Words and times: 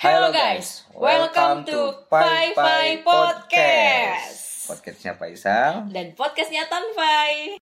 Hello 0.00 0.32
guys, 0.32 0.88
welcome 0.96 1.60
to 1.68 1.92
Pai 2.08 2.56
Pai 2.56 3.04
Podcast. 3.04 4.64
Podcastnya 4.64 5.12
Faisal. 5.12 5.92
Dan 5.92 6.16
podcastnya 6.16 6.64
Tanfai. 6.72 7.60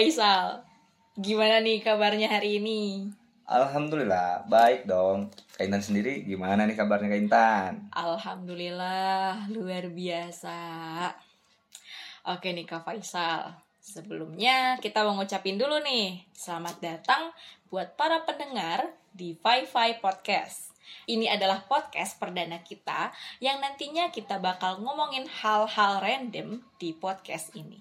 Faisal, 0.00 0.64
gimana 1.12 1.60
nih 1.60 1.84
kabarnya 1.84 2.32
hari 2.32 2.56
ini? 2.56 3.12
Alhamdulillah, 3.44 4.48
baik 4.48 4.88
dong. 4.88 5.28
Kaitan 5.60 5.84
sendiri 5.84 6.24
gimana 6.24 6.64
nih 6.64 6.72
kabarnya 6.72 7.12
Kaitan? 7.12 7.92
Alhamdulillah, 7.92 9.52
luar 9.52 9.92
biasa. 9.92 10.56
Oke 12.32 12.48
nih 12.48 12.64
Kak 12.64 12.88
Faisal, 12.88 13.52
sebelumnya 13.76 14.80
kita 14.80 15.04
mau 15.04 15.20
ngucapin 15.20 15.60
dulu 15.60 15.84
nih, 15.84 16.24
selamat 16.32 16.80
datang 16.80 17.28
buat 17.68 17.92
para 17.92 18.24
pendengar 18.24 18.88
di 19.12 19.36
Fi-Fi 19.36 20.00
Podcast. 20.00 20.72
Ini 21.04 21.28
adalah 21.28 21.60
podcast 21.68 22.16
perdana 22.16 22.64
kita 22.64 23.12
yang 23.44 23.60
nantinya 23.60 24.08
kita 24.08 24.40
bakal 24.40 24.80
ngomongin 24.80 25.28
hal-hal 25.28 26.00
random 26.00 26.64
di 26.80 26.96
podcast 26.96 27.52
ini. 27.52 27.76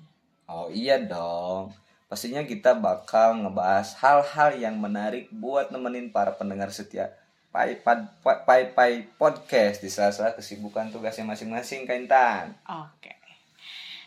Oh 0.52 0.68
iya 0.68 1.00
dong. 1.00 1.88
Pastinya 2.10 2.42
kita 2.42 2.74
bakal 2.74 3.38
ngebahas 3.38 3.94
hal-hal 4.02 4.58
yang 4.58 4.82
menarik 4.82 5.30
buat 5.30 5.70
nemenin 5.70 6.10
para 6.10 6.34
pendengar 6.34 6.74
setia 6.74 7.14
Pai 7.54 7.78
Pai 7.78 8.10
Pai, 8.26 8.74
Pai 8.74 9.06
Podcast 9.14 9.78
di 9.78 9.94
sela-sela 9.94 10.34
kesibukan 10.34 10.90
tugasnya 10.90 11.30
masing-masing 11.30 11.86
Kaitan. 11.86 12.58
Oke. 12.66 13.14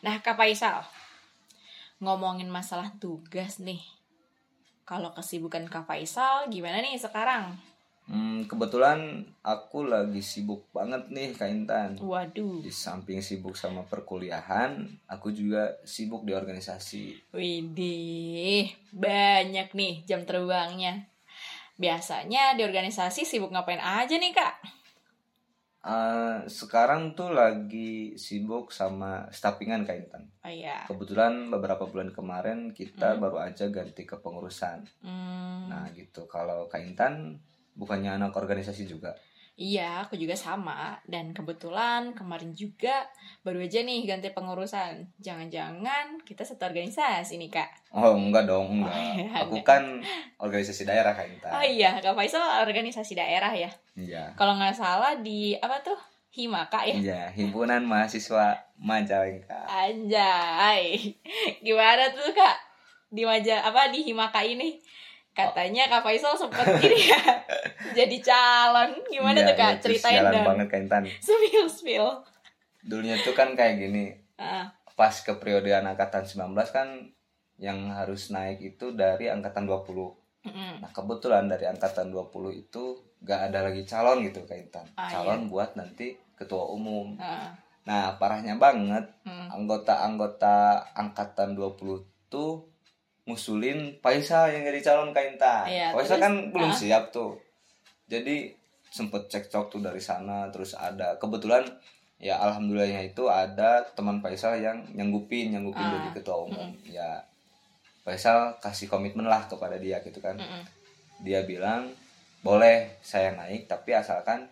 Nah, 0.03 0.19
Kak 0.19 0.35
Faisal, 0.35 0.83
ngomongin 2.03 2.51
masalah 2.51 2.91
tugas 2.99 3.63
nih. 3.63 3.79
Kalau 4.83 5.15
kesibukan 5.15 5.63
Kak 5.71 5.87
Faisal, 5.87 6.51
gimana 6.51 6.83
nih 6.83 6.99
sekarang? 6.99 7.55
Hmm, 8.03 8.45
kebetulan 8.45 9.23
aku 9.41 9.87
lagi 9.87 10.19
sibuk 10.21 10.67
banget 10.71 11.07
nih 11.09 11.33
Kak 11.33 11.49
Intan. 11.49 11.91
Waduh. 11.97 12.61
Di 12.61 12.69
samping 12.69 13.23
sibuk 13.23 13.55
sama 13.55 13.87
perkuliahan, 13.87 14.75
aku 15.07 15.31
juga 15.31 15.79
sibuk 15.83 16.27
di 16.27 16.35
organisasi. 16.35 17.31
Widih, 17.31 18.69
banyak 18.91 19.71
nih 19.73 19.95
jam 20.05 20.27
terbangnya. 20.27 21.07
Biasanya 21.75 22.59
di 22.59 22.67
organisasi 22.67 23.25
sibuk 23.25 23.49
ngapain 23.49 23.81
aja 23.81 24.13
nih, 24.13 24.35
Kak? 24.35 24.55
Uh, 25.83 26.47
sekarang 26.47 27.11
tuh 27.13 27.35
lagi 27.35 28.15
sibuk 28.15 28.71
sama 28.71 29.27
staffingan 29.31 29.83
Kak 29.83 29.99
Intan. 29.99 30.23
Oh 30.43 30.47
iya. 30.47 30.87
Kebetulan 30.87 31.51
beberapa 31.51 31.87
bulan 31.87 32.11
kemarin 32.11 32.71
kita 32.71 33.15
Hmm. 33.15 33.23
baru 33.23 33.43
aja 33.43 33.67
ganti 33.67 34.03
kepengurusan. 34.03 34.87
Hmm, 35.03 35.67
Nah 35.67 35.91
gitu. 35.91 36.27
Kalau 36.27 36.71
Kak 36.71 36.83
Intan 36.83 37.35
bukannya 37.77 38.17
anak 38.21 38.37
organisasi 38.37 38.87
juga? 38.87 39.15
iya, 39.53 40.01
aku 40.03 40.17
juga 40.17 40.33
sama. 40.33 40.97
Dan 41.05 41.37
kebetulan 41.37 42.17
kemarin 42.17 42.57
juga 42.57 43.05
baru 43.45 43.61
aja 43.61 43.85
nih 43.85 44.09
ganti 44.09 44.33
pengurusan. 44.33 45.13
Jangan-jangan 45.21 46.25
kita 46.25 46.43
satu 46.43 46.67
organisasi 46.73 47.37
nih, 47.37 47.53
Kak. 47.53 47.93
Oh 47.93 48.17
enggak 48.17 48.49
dong, 48.49 48.81
enggak. 48.81 48.97
Oh, 48.97 49.13
iya, 49.13 49.29
Aku 49.45 49.61
enggak. 49.61 49.69
kan 49.69 49.83
organisasi 50.41 50.83
daerah 50.89 51.13
Kak 51.13 51.29
Intan. 51.29 51.53
Oh 51.53 51.65
iya, 51.65 52.01
Kak 52.01 52.17
Faisal 52.17 52.43
organisasi 52.65 53.13
daerah 53.13 53.53
ya. 53.53 53.71
Iya. 53.93 54.33
Kalau 54.35 54.57
nggak 54.57 54.75
salah 54.75 55.21
di 55.21 55.55
apa 55.61 55.79
tuh? 55.85 56.01
Himaka 56.33 56.89
ya? 56.89 56.97
Iya, 56.97 57.23
himpunan 57.37 57.85
mahasiswa 57.85 58.57
Majalengka. 58.81 59.69
Anjay. 59.69 61.13
Gimana 61.67 62.09
tuh 62.09 62.33
Kak? 62.33 62.57
Di 63.13 63.29
maja 63.29 63.61
apa 63.69 63.93
di 63.93 64.01
Himaka 64.01 64.41
ini? 64.41 64.81
Katanya 65.33 65.89
Kak 65.89 66.03
Faisal 66.03 66.37
sempat 66.37 66.69
ini 66.79 67.09
ya. 67.09 67.21
jadi 67.99 68.17
calon. 68.21 68.93
Gimana 69.07 69.39
Iya, 69.39 69.49
tuh 69.49 69.55
Kak? 69.57 69.71
itu 69.71 69.83
Ceritain 69.89 70.23
dong. 70.27 70.45
banget 70.47 70.67
Kak 70.69 70.81
Intan. 70.81 71.03
Spill 71.25 71.67
spill. 71.67 72.07
Dulunya 72.81 73.17
tuh 73.19 73.33
kan 73.33 73.53
kayak 73.53 73.79
gini. 73.79 74.13
Ah, 74.37 74.69
Pas 74.93 75.15
ke 75.15 75.33
periode 75.35 75.71
angkatan 75.71 76.23
19 76.23 76.53
kan 76.69 76.89
yang 77.57 77.89
harus 77.89 78.29
naik 78.29 78.61
itu 78.61 78.93
dari 78.93 79.27
angkatan 79.27 79.65
20. 79.65 79.89
mm-mm. 80.43 80.73
Nah 80.79 80.91
kebetulan 80.91 81.47
dari 81.47 81.65
angkatan 81.65 82.11
20 82.11 82.29
itu 82.59 82.83
gak 83.21 83.49
ada 83.49 83.63
lagi 83.63 83.83
calon 83.83 84.21
gitu 84.21 84.43
Kak 84.43 84.59
Intan. 84.59 84.87
Ah, 84.93 85.09
Calon 85.09 85.47
buat 85.47 85.73
nanti 85.73 86.13
ketua 86.35 86.69
umum. 86.69 87.15
Ah, 87.17 87.55
Nah 87.83 88.15
parahnya 88.15 88.55
banget 88.57 89.07
mm. 89.23 89.49
anggota-anggota 89.49 90.57
angkatan 90.93 91.55
20 91.55 91.79
tuh 92.29 92.67
ngusulin 93.23 93.99
Faisal 93.99 94.51
yang 94.51 94.67
jadi 94.67 94.81
calon 94.83 95.11
Kak 95.11 95.25
Intan. 95.25 95.65
Iya, 95.67 95.95
Faisal 95.95 96.19
terus? 96.19 96.25
kan 96.25 96.35
belum 96.51 96.71
Ah. 96.71 96.77
siap 96.77 97.05
tuh. 97.11 97.39
Jadi 98.07 98.51
sempet 98.93 99.25
cekcok 99.27 99.71
tuh 99.71 99.81
dari 99.81 99.99
sana 99.99 100.51
terus 100.53 100.75
ada 100.75 101.17
kebetulan 101.17 101.65
ya 102.19 102.37
alhamdulillahnya 102.39 103.03
itu 103.05 103.25
ada 103.27 103.83
teman 103.95 104.21
Faisal 104.21 104.59
yang 104.59 104.83
nyanggupin 104.93 105.51
nyanggupin 105.51 105.81
Ah. 105.81 105.93
jadi 105.97 106.09
ketua 106.15 106.45
umum. 106.45 106.71
Ya 106.85 107.23
Faisal 108.03 108.59
kasih 108.59 108.91
komitmen 108.91 109.25
lah 109.25 109.47
kepada 109.47 109.79
dia 109.79 110.03
gitu 110.03 110.19
kan. 110.19 110.35
Mm-mm. 110.35 110.63
Dia 111.23 111.47
bilang 111.47 111.95
boleh 112.43 112.99
saya 112.99 113.31
naik 113.33 113.71
tapi 113.71 113.95
asalkan 113.95 114.51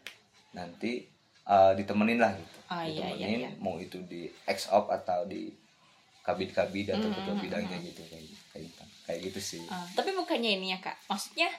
nanti 0.50 1.02
uh, 1.42 1.74
ditemenin 1.74 2.22
lah 2.22 2.30
gitu. 2.30 2.54
Ah, 2.70 2.86
iya, 2.86 3.10
iya, 3.10 3.26
ditemenin 3.26 3.40
iya. 3.42 3.50
mau 3.58 3.74
itu 3.76 3.98
di 4.06 4.30
ex 4.46 4.70
op 4.70 4.86
atau 4.86 5.26
di 5.26 5.50
kabid-kabid 6.20 6.92
atau 6.92 7.08
Mm, 7.08 7.16
ketua 7.16 7.34
mm, 7.34 7.42
bidangnya 7.42 7.78
gitu 7.80 8.02
kayak 8.06 8.24
kayak 8.52 8.62
gitu. 8.68 8.82
Kayak 9.06 9.20
gitu 9.30 9.40
sih. 9.40 9.62
Ah, 9.66 9.86
tapi 9.96 10.14
bukannya 10.14 10.60
ini 10.60 10.72
ya 10.74 10.78
Kak. 10.78 10.96
Maksudnya 11.10 11.50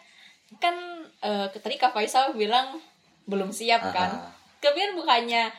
kan 0.60 0.76
eh, 1.24 1.48
tadi 1.52 1.76
Kak 1.80 1.92
Faisal 1.96 2.36
bilang 2.38 2.80
belum 3.26 3.50
siap 3.50 3.82
kan? 3.92 4.12
Ah, 4.18 4.32
Kemudian 4.62 4.94
bukannya 4.94 5.50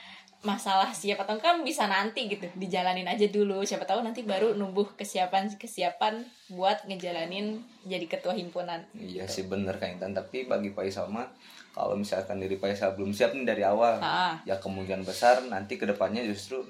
masalah 0.43 0.91
siap 0.91 1.23
atau 1.23 1.39
kan 1.39 1.63
bisa 1.63 1.87
nanti 1.87 2.27
gitu 2.27 2.51
dijalanin 2.59 3.07
aja 3.07 3.31
dulu 3.31 3.63
siapa 3.63 3.87
tahu 3.87 4.03
nanti 4.03 4.27
baru 4.27 4.59
numbuh 4.59 4.91
kesiapan 4.99 5.55
kesiapan 5.55 6.27
buat 6.51 6.83
ngejalanin 6.91 7.63
jadi 7.87 8.03
ketua 8.11 8.35
himpunan 8.35 8.83
iya 8.99 9.23
sih 9.31 9.47
bener 9.47 9.79
Kak 9.79 9.99
Intan 9.99 10.11
tapi 10.11 10.51
bagi 10.51 10.75
Faisal 10.75 11.07
mah 11.15 11.31
kalau 11.71 11.95
misalkan 11.95 12.43
diri 12.43 12.59
Faisal 12.59 12.99
belum 12.99 13.15
siap 13.15 13.39
nih 13.39 13.47
dari 13.47 13.63
awal 13.63 14.03
ah 14.03 14.35
ya 14.43 14.59
kemungkinan 14.59 15.07
besar 15.07 15.47
nanti 15.47 15.79
ke 15.79 15.87
depannya 15.87 16.27
justru 16.27 16.67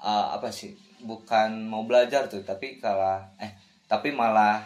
uh, 0.00 0.32
apa 0.32 0.48
sih 0.48 0.72
bukan 1.02 1.66
mau 1.66 1.82
belajar 1.82 2.26
tuh 2.26 2.42
tapi 2.42 2.78
kalah 2.78 3.26
eh 3.36 3.52
tapi 3.86 4.10
malah 4.10 4.62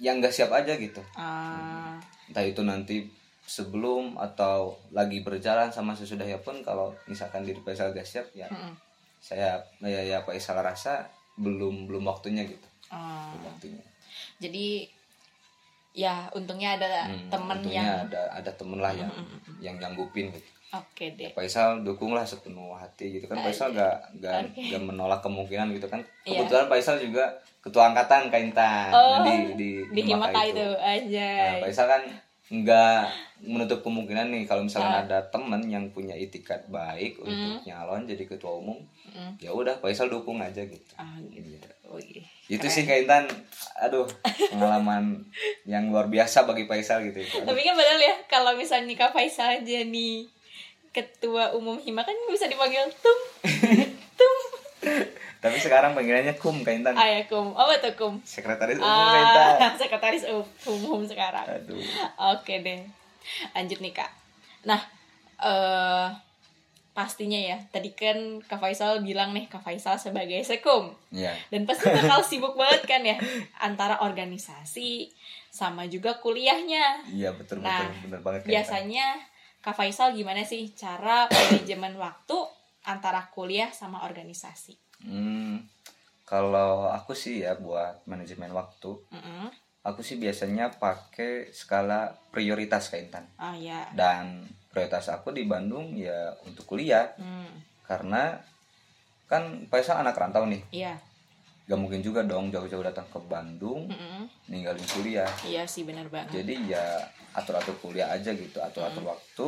yang 0.00 0.18
nggak 0.18 0.32
siap 0.32 0.50
aja 0.50 0.74
gitu 0.74 1.00
ah 1.14 2.00
entah 2.30 2.44
itu 2.46 2.62
nanti 2.62 3.04
sebelum 3.44 4.14
atau 4.16 4.78
lagi 4.94 5.20
berjalan 5.20 5.68
sama 5.68 5.92
sesudahnya 5.92 6.38
pun 6.40 6.62
kalau 6.62 6.94
misalkan 7.04 7.42
diri 7.42 7.58
Faisal 7.60 7.90
gak 7.90 8.06
siap 8.06 8.30
ya 8.30 8.46
mm-mm. 8.46 8.70
saya 9.18 9.58
ya, 9.82 10.00
ya 10.06 10.18
Faisal 10.22 10.62
rasa 10.62 11.10
belum 11.34 11.90
belum 11.90 12.06
waktunya 12.06 12.46
gitu 12.46 12.66
Ah. 12.90 13.30
belum 13.34 13.42
waktunya 13.50 13.82
jadi 14.38 14.66
ya 15.90 16.30
untungnya 16.30 16.78
ada 16.78 17.10
Hmm, 17.10 17.26
temen 17.26 17.56
untungnya 17.58 17.82
yang 17.82 18.06
ada 18.06 18.20
ada 18.30 18.50
temen 18.54 18.78
lah 18.78 18.94
yang 18.94 19.10
Mm-mm. 19.10 19.58
yang 19.58 19.76
nyanggupin 19.76 20.30
gitu 20.30 20.50
oke 20.72 21.04
deh 21.14 21.30
Faisal 21.30 21.80
dukung 21.80 22.10
lah 22.10 22.22
sepenuh 22.22 22.72
hati 22.72 23.10
gitu 23.12 23.26
kan 23.26 23.38
Faisal 23.40 23.70
gak, 23.70 23.98
gak, 24.16 24.46
Oke. 24.46 24.70
gak 24.70 24.82
menolak 24.82 25.20
kemungkinan 25.20 25.70
gitu 25.72 25.86
kan 25.86 25.98
Iya. 26.22 26.42
kebetulan 26.42 26.66
Faisal 26.66 26.96
juga 26.96 27.24
ketua 27.58 27.88
angkatan 27.88 28.28
Kaintan 28.28 28.88
Oh, 28.90 29.20
di 29.20 29.54
di, 29.54 29.70
di 29.90 30.00
Himaka 30.04 30.40
itu 30.44 30.62
nah, 30.62 30.90
aja 30.90 31.30
Faisal 31.58 31.86
kan 31.86 32.02
nggak 32.50 33.02
menutup 33.40 33.78
kemungkinan 33.80 34.26
nih 34.28 34.42
kalau 34.42 34.62
misalnya 34.62 34.90
Ah. 34.92 35.02
ada 35.04 35.18
temen 35.24 35.62
yang 35.64 35.86
punya 35.88 36.12
itikat 36.12 36.66
baik 36.66 37.14
untuk 37.16 37.30
Hmm. 37.30 37.62
nyalon 37.62 38.02
jadi 38.04 38.26
ketua 38.26 38.58
umum 38.58 38.74
Mm. 39.06 39.38
ya 39.38 39.50
udah 39.50 39.74
Faisal 39.76 40.06
dukung 40.06 40.38
aja 40.38 40.58
gitu 40.60 40.92
ah 40.94 41.14
gitu 41.24 41.46
Iya. 41.46 41.70
oh, 41.86 41.98
iya. 41.98 42.22
itu 42.48 42.66
sih 42.66 42.82
Kaintan 42.84 43.26
aduh 43.76 44.06
pengalaman 44.48 45.22
yang 45.64 45.88
luar 45.88 46.06
biasa 46.06 46.42
bagi 46.42 46.64
Faisal 46.64 47.02
gitu 47.04 47.22
Aduh. 47.22 47.46
tapi 47.46 47.60
kan 47.60 47.74
padahal 47.74 48.00
ya 48.00 48.14
kalau 48.24 48.52
misalnya 48.52 48.94
Kak 48.96 49.10
Faisal 49.12 49.62
jadi 49.62 50.26
ketua 50.90 51.54
umum 51.54 51.78
hima 51.78 52.02
kan 52.02 52.14
bisa 52.30 52.50
dipanggil 52.50 52.82
tung 52.98 53.20
sekarang 55.60 55.92
panggilannya 55.92 56.34
kum 56.40 56.64
Kak 56.64 56.72
Intan. 56.72 56.96
Ayah 56.96 57.28
kum, 57.28 57.52
apa 57.54 57.78
tuh 57.78 57.92
kum? 57.94 58.14
Sekretaris 58.24 58.80
umum. 58.80 58.88
Ah, 58.88 59.70
sekretaris 59.80 60.24
umum 60.66 61.04
sekarang. 61.04 61.46
Aduh. 61.46 61.78
Oke 62.34 62.64
deh. 62.64 62.80
Lanjut 63.52 63.78
nih 63.84 63.92
kak. 63.92 64.10
Nah, 64.64 64.80
eh 65.38 66.08
pastinya 66.90 67.38
ya. 67.38 67.56
Tadi 67.70 67.94
kan 67.94 68.42
Kak 68.44 68.58
Faisal 68.58 69.00
bilang 69.04 69.30
nih 69.30 69.46
Kak 69.46 69.62
Faisal 69.62 70.00
sebagai 70.00 70.42
sekum. 70.42 70.90
Iya. 71.14 71.36
Dan 71.52 71.68
pasti 71.68 71.86
bakal 71.86 72.20
sibuk 72.26 72.58
banget 72.58 72.82
kan 72.88 73.00
ya 73.06 73.16
antara 73.62 74.02
organisasi 74.02 75.12
sama 75.52 75.86
juga 75.86 76.18
kuliahnya. 76.18 77.06
Iya 77.08 77.36
betul 77.36 77.62
Nah, 77.62 77.86
betul 77.86 78.10
bener 78.10 78.20
banget. 78.26 78.40
Biasanya 78.48 79.29
Kak 79.60 79.76
Faisal 79.76 80.16
gimana 80.16 80.40
sih 80.40 80.72
cara 80.72 81.28
manajemen 81.28 81.92
waktu 82.00 82.36
antara 82.88 83.28
kuliah 83.28 83.68
sama 83.68 84.08
organisasi? 84.08 84.72
Hmm, 85.04 85.60
kalau 86.24 86.88
aku 86.88 87.12
sih 87.12 87.44
ya 87.44 87.56
buat 87.60 88.00
manajemen 88.08 88.48
waktu, 88.56 88.96
Mm-mm. 89.12 89.52
aku 89.84 90.00
sih 90.00 90.16
biasanya 90.16 90.72
pakai 90.72 91.52
skala 91.52 92.08
prioritas 92.32 92.88
Kak 92.88 93.00
Intan. 93.04 93.24
Oh 93.36 93.52
ya. 93.52 93.84
Dan 93.92 94.48
prioritas 94.72 95.12
aku 95.12 95.28
di 95.28 95.44
Bandung 95.44 95.92
ya 95.92 96.32
untuk 96.48 96.64
kuliah 96.64 97.12
Hmm. 97.20 97.52
karena 97.84 98.40
kan 99.28 99.68
Faisal 99.68 100.00
anak 100.00 100.16
rantau 100.16 100.48
nih. 100.48 100.64
Iya. 100.72 100.96
Gak 101.68 101.78
mungkin 101.78 102.00
juga 102.00 102.24
dong 102.24 102.48
jauh-jauh 102.50 102.82
datang 102.82 103.06
ke 103.12 103.20
Bandung 103.28 103.92
Mm-mm. 103.92 104.24
ninggalin 104.48 104.88
kuliah. 104.88 105.28
Iya 105.44 105.68
sih 105.68 105.84
benar 105.84 106.08
banget. 106.08 106.40
Jadi 106.40 106.72
ya 106.72 106.82
atur-atur 107.32 107.76
kuliah 107.78 108.08
aja 108.08 108.30
gitu, 108.30 108.58
atur-atur 108.58 109.04
waktu 109.04 109.46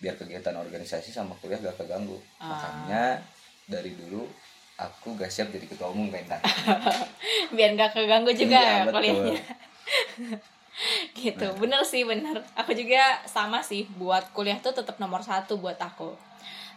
biar 0.00 0.16
kegiatan 0.16 0.54
organisasi 0.54 1.10
sama 1.10 1.36
kuliah 1.38 1.60
gak 1.60 1.76
keganggu. 1.76 2.16
Ah. 2.36 2.56
Makanya 2.56 3.20
dari 3.66 3.92
dulu 3.92 4.24
aku 4.76 5.12
gak 5.14 5.28
siap 5.28 5.52
jadi 5.52 5.66
ketua 5.66 5.92
umum 5.92 6.08
Intan. 6.08 6.40
Biar 7.56 7.76
nggak 7.76 7.92
keganggu 7.92 8.32
juga 8.32 8.56
Iya, 8.56 8.72
ya 8.80 8.84
kuliahnya. 8.88 9.40
gitu 11.12 11.44
bener 11.60 11.84
sih 11.84 12.08
bener 12.08 12.40
aku 12.56 12.72
juga 12.72 13.20
sama 13.28 13.60
sih 13.60 13.84
buat 14.00 14.32
kuliah 14.32 14.56
tuh 14.56 14.72
tetap 14.72 14.96
nomor 14.96 15.20
satu 15.20 15.60
buat 15.60 15.76
aku 15.76 16.16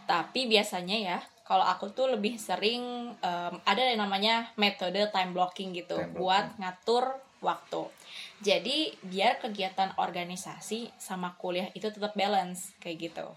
tapi 0.03 0.51
biasanya 0.51 0.97
ya 0.99 1.17
kalau 1.47 1.63
aku 1.63 1.87
tuh 1.91 2.11
lebih 2.11 2.35
sering 2.35 2.83
em, 3.15 3.53
ada 3.63 3.79
yang 3.79 4.03
namanya 4.03 4.51
metode 4.59 4.99
time 5.07 5.31
blocking 5.31 5.71
gitu 5.71 5.95
Time 5.95 6.11
blocking. 6.11 6.19
buat 6.19 6.45
ngatur 6.59 7.05
waktu 7.43 7.85
jadi 8.39 8.95
biar 9.03 9.43
kegiatan 9.43 9.93
organisasi 9.99 10.89
sama 10.95 11.35
kuliah 11.37 11.67
itu 11.75 11.91
tetap 11.91 12.15
balance 12.15 12.71
kayak 12.79 13.11
gitu 13.11 13.27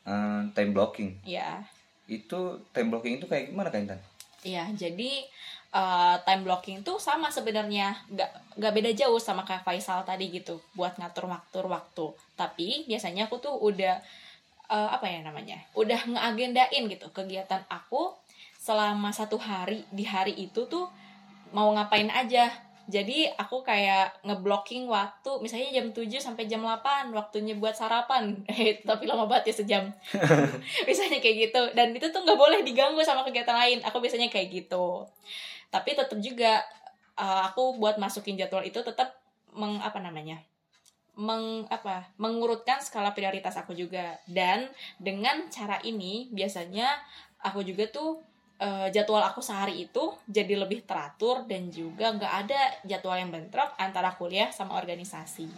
Eh, 0.00 0.42
time 0.56 0.72
blocking 0.72 1.12
ya 1.28 1.60
itu 2.10 2.58
time 2.74 2.90
blocking 2.90 3.22
itu 3.22 3.26
kayak 3.30 3.54
gimana 3.54 3.70
Kak 3.70 3.80
Intan? 3.86 4.00
Iya, 4.42 4.66
jadi 4.74 5.22
uh, 5.70 6.18
time 6.26 6.42
blocking 6.42 6.82
tuh 6.82 6.98
sama 6.98 7.30
sebenarnya, 7.30 7.94
nggak 8.10 8.58
nggak 8.58 8.72
beda 8.74 8.90
jauh 8.96 9.20
sama 9.22 9.46
kayak 9.46 9.62
Faisal 9.62 10.02
tadi 10.02 10.26
gitu, 10.34 10.58
buat 10.74 10.98
ngatur 10.98 11.30
waktu 11.30 11.62
waktu. 11.62 12.06
Tapi 12.34 12.90
biasanya 12.90 13.30
aku 13.30 13.38
tuh 13.38 13.54
udah 13.54 14.02
uh, 14.66 14.90
apa 14.90 15.06
ya 15.06 15.22
namanya, 15.22 15.62
udah 15.78 16.02
ngeagendain 16.10 16.90
gitu 16.90 17.06
kegiatan 17.14 17.62
aku 17.70 18.10
selama 18.58 19.14
satu 19.14 19.38
hari 19.38 19.86
di 19.94 20.02
hari 20.02 20.34
itu 20.34 20.66
tuh 20.66 20.90
mau 21.54 21.70
ngapain 21.70 22.10
aja. 22.10 22.50
Jadi 22.90 23.30
aku 23.38 23.62
kayak 23.62 24.26
ngeblocking 24.26 24.90
waktu, 24.90 25.30
misalnya 25.38 25.70
jam 25.70 25.86
7 25.94 26.10
sampai 26.18 26.50
jam 26.50 26.66
8 26.66 27.14
waktunya 27.14 27.54
buat 27.54 27.78
sarapan. 27.78 28.34
Eh, 28.60 28.82
tapi 28.84 29.08
lama 29.08 29.24
banget 29.24 29.54
ya 29.54 29.64
sejam. 29.64 29.84
biasanya 30.86 31.18
kayak 31.22 31.36
gitu 31.48 31.62
dan 31.72 31.94
itu 31.94 32.06
tuh 32.10 32.22
nggak 32.24 32.38
boleh 32.38 32.60
diganggu 32.66 33.00
sama 33.04 33.22
kegiatan 33.26 33.56
lain 33.56 33.78
aku 33.86 34.02
biasanya 34.02 34.28
kayak 34.28 34.48
gitu 34.50 35.06
tapi 35.70 35.94
tetap 35.94 36.18
juga 36.18 36.62
uh, 37.18 37.46
aku 37.50 37.78
buat 37.78 37.96
masukin 37.96 38.34
jadwal 38.34 38.64
itu 38.66 38.80
tetap 38.82 39.16
meng 39.54 39.78
apa 39.82 39.98
namanya 40.02 40.42
meng 41.18 41.66
apa 41.68 42.10
mengurutkan 42.16 42.80
skala 42.80 43.12
prioritas 43.12 43.58
aku 43.58 43.74
juga 43.74 44.16
dan 44.30 44.70
dengan 44.96 45.50
cara 45.50 45.78
ini 45.82 46.30
biasanya 46.32 46.86
aku 47.42 47.66
juga 47.66 47.90
tuh 47.90 48.22
uh, 48.60 48.86
jadwal 48.92 49.24
aku 49.24 49.40
sehari 49.40 49.88
itu 49.88 50.12
jadi 50.28 50.54
lebih 50.60 50.84
teratur 50.84 51.48
dan 51.48 51.72
juga 51.72 52.12
nggak 52.12 52.34
ada 52.46 52.60
jadwal 52.86 53.16
yang 53.16 53.32
bentrok 53.32 53.72
antara 53.80 54.12
kuliah 54.14 54.52
sama 54.52 54.76
organisasi 54.76 55.48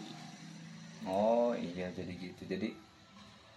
Oh 1.03 1.51
iya 1.55 1.91
jadi 1.91 2.13
gitu. 2.15 2.47
Jadi 2.47 2.71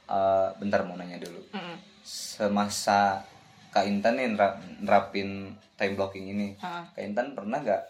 eh, 0.06 0.48
bentar 0.58 0.82
mau 0.82 0.98
nanya 0.98 1.18
dulu. 1.22 1.40
Mm-mm. 1.54 1.76
Semasa 2.02 3.22
Kak 3.70 3.86
Intan 3.86 4.18
nih 4.18 4.34
nerap- 4.34 4.62
nerapin 4.82 5.54
time 5.78 5.94
blocking 5.94 6.26
ini. 6.32 6.48
Kak 6.58 7.02
Intan 7.02 7.34
pernah 7.34 7.62
gak 7.62 7.82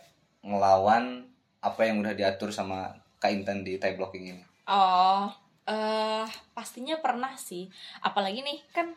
ngelawan 0.46 1.24
apa 1.60 1.80
yang 1.82 1.98
udah 2.04 2.14
diatur 2.14 2.52
sama 2.52 2.94
Kak 3.18 3.32
Intan 3.32 3.64
di 3.64 3.80
time 3.80 3.96
blocking 3.96 4.24
ini? 4.36 4.42
Oh, 4.66 5.30
eh 5.66 6.26
pastinya 6.52 6.98
pernah 7.00 7.32
sih. 7.38 7.70
Apalagi 8.02 8.42
nih 8.42 8.60
kan 8.74 8.92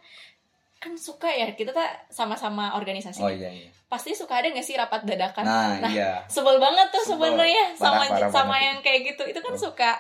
kan 0.80 0.96
suka 0.96 1.28
ya 1.28 1.52
kita 1.52 1.76
tuh 1.76 1.84
sama-sama 2.08 2.72
organisasi. 2.80 3.20
Oh 3.20 3.28
iya 3.28 3.52
iya. 3.52 3.68
Pasti 3.92 4.16
suka 4.16 4.40
ada 4.40 4.48
nggak 4.48 4.64
sih 4.64 4.80
rapat 4.80 5.04
dadakan? 5.04 5.44
Nah, 5.44 5.92
iya. 5.92 6.24
Sebel 6.32 6.56
banget 6.56 6.88
tuh 6.88 7.04
sebenarnya 7.04 7.76
sama 7.76 8.08
Parah, 8.08 8.10
parah 8.16 8.30
sama 8.32 8.56
banget. 8.56 8.64
yang 8.64 8.78
kayak 8.80 9.00
gitu. 9.12 9.24
Itu 9.28 9.40
kan 9.44 9.54
suka 9.60 9.92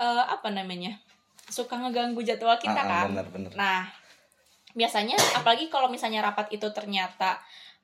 eh, 0.00 0.24
apa 0.24 0.48
namanya? 0.48 0.96
Suka 1.46 1.76
ngeganggu 1.76 2.24
jadwal 2.24 2.56
kita 2.56 2.74
Ah, 2.74 2.80
ah, 2.80 2.88
kan. 2.88 3.06
Bener-bener. 3.12 3.52
Nah, 3.54 3.84
biasanya 4.72 5.16
apalagi 5.36 5.68
kalau 5.68 5.88
misalnya 5.88 6.24
rapat 6.24 6.48
itu 6.52 6.68
ternyata 6.72 7.36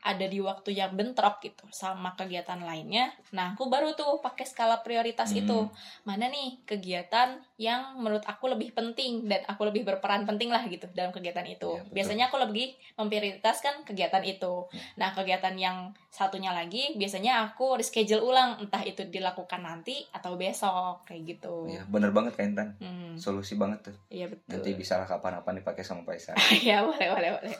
ada 0.03 0.27
di 0.27 0.39
waktu 0.39 0.75
yang 0.75 0.93
bentrok 0.93 1.39
gitu 1.41 1.63
sama 1.71 2.13
kegiatan 2.13 2.59
lainnya. 2.59 3.15
Nah, 3.31 3.55
aku 3.55 3.67
baru 3.67 3.95
tuh 3.95 4.19
pakai 4.19 4.43
skala 4.43 4.83
prioritas 4.83 5.31
Hmm. 5.31 5.41
itu. 5.41 5.59
Mana 6.03 6.27
nih 6.27 6.59
kegiatan 6.63 7.39
yang 7.57 7.95
menurut 7.97 8.23
aku 8.23 8.47
lebih 8.47 8.71
penting 8.73 9.25
dan 9.25 9.47
aku 9.47 9.63
lebih 9.65 9.83
berperan 9.83 10.23
penting 10.23 10.51
lah 10.51 10.63
gitu 10.65 10.91
dalam 10.91 11.11
kegiatan 11.11 11.47
itu. 11.47 11.79
Betul. 11.79 11.95
biasanya 11.95 12.27
aku 12.27 12.37
lebih 12.37 12.75
memprioritaskan 12.97 13.85
kegiatan 13.85 14.23
itu. 14.23 14.67
Iya. 14.69 14.83
Nah, 14.97 15.09
kegiatan 15.13 15.55
yang 15.55 15.79
satunya 16.09 16.51
lagi 16.51 16.93
biasanya 16.95 17.47
aku 17.47 17.79
reschedule 17.79 18.21
ulang 18.23 18.59
entah 18.59 18.83
itu 18.83 19.07
dilakukan 19.07 19.61
nanti 19.61 20.03
atau 20.11 20.35
besok 20.35 21.05
kayak 21.05 21.23
gitu. 21.31 21.69
Iya, 21.69 21.87
bener 21.87 22.11
banget 22.11 22.35
Kak 22.35 22.45
Intan. 22.45 22.69
Hmm, 22.79 23.15
Solusi 23.15 23.55
banget 23.55 23.87
tuh. 23.87 23.97
iya 24.09 24.27
betul. 24.27 24.51
Nanti 24.51 24.75
bisa 24.75 24.97
lah 24.97 25.07
kapan-kapan 25.07 25.63
dipakai 25.63 25.81
sama 25.81 26.03
Faisal. 26.03 26.35
Iya, 26.59 26.83
boleh 26.83 27.07
boleh 27.09 27.31
boleh. 27.33 27.55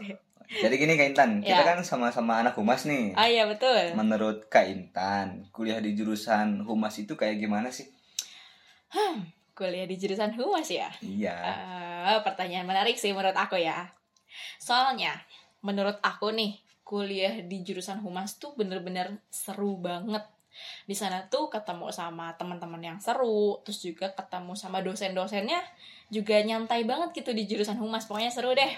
Jadi 0.51 0.75
gini 0.79 0.99
Kak 0.99 1.07
Intan, 1.15 1.31
kita 1.45 1.63
Ya. 1.63 1.69
kan 1.75 1.79
sama-sama 1.85 2.43
anak 2.43 2.57
humas 2.59 2.83
nih. 2.89 3.15
Ah 3.15 3.29
iya 3.31 3.45
betul. 3.47 3.95
Menurut 3.95 4.49
Kak 4.51 4.67
Intan, 4.67 5.47
kuliah 5.55 5.79
di 5.79 5.95
jurusan 5.95 6.65
humas 6.67 6.99
itu 6.99 7.15
kayak 7.15 7.39
gimana 7.39 7.71
sih? 7.71 7.87
Kuliah 9.53 9.85
di 9.85 9.97
jurusan 10.01 10.33
humas 10.35 10.69
ya? 10.73 10.89
Iya. 11.05 11.37
Eh, 12.09 12.19
pertanyaan 12.25 12.65
menarik 12.65 12.97
sih 12.97 13.13
menurut 13.13 13.37
aku 13.37 13.61
ya. 13.61 13.93
Soalnya, 14.57 15.13
menurut 15.61 16.01
aku 16.01 16.33
nih, 16.33 16.57
kuliah 16.83 17.41
di 17.45 17.61
jurusan 17.61 18.01
humas 18.01 18.41
tuh 18.41 18.57
bener-bener 18.57 19.21
seru 19.29 19.77
banget. 19.77 20.25
Di 20.85 20.93
sana 20.93 21.25
tuh 21.33 21.49
ketemu 21.49 21.89
sama 21.89 22.37
teman-teman 22.37 22.81
yang 22.81 22.99
seru, 23.01 23.61
terus 23.65 23.81
juga 23.81 24.13
ketemu 24.13 24.53
sama 24.53 24.85
dosen-dosennya 24.85 25.61
juga 26.13 26.37
nyantai 26.45 26.85
banget 26.85 27.25
gitu 27.25 27.33
di 27.33 27.49
jurusan 27.49 27.81
humas. 27.81 28.05
Pokoknya 28.05 28.29
seru 28.29 28.53
deh. 28.53 28.73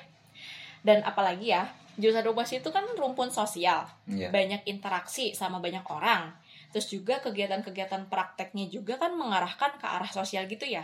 Dan 0.84 1.00
apalagi 1.00 1.50
ya, 1.56 1.64
jurusan 1.96 2.26
humas 2.28 2.52
itu 2.52 2.68
kan 2.68 2.84
rumpun 2.98 3.32
sosial 3.32 3.88
Iya. 4.04 4.28
banyak 4.28 4.68
interaksi 4.68 5.32
sama 5.32 5.58
banyak 5.64 5.82
orang. 5.88 6.36
Terus 6.74 6.90
juga 6.90 7.22
kegiatan-kegiatan 7.22 8.10
prakteknya 8.10 8.66
juga 8.68 8.98
kan 8.98 9.14
mengarahkan 9.14 9.78
ke 9.78 9.86
arah 9.86 10.10
sosial 10.10 10.44
gitu 10.50 10.66
ya. 10.66 10.82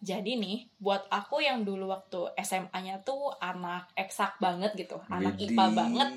Jadi 0.00 0.40
nih, 0.40 0.66
buat 0.80 1.04
aku 1.12 1.44
yang 1.44 1.62
dulu 1.68 1.92
waktu 1.92 2.32
SMA-nya 2.40 3.04
tuh 3.04 3.34
anak 3.38 3.92
eksak 3.92 4.40
banget 4.40 4.72
gitu, 4.78 4.96
anak. 5.12 5.36
IPA 5.36 5.66
banget, 5.74 6.10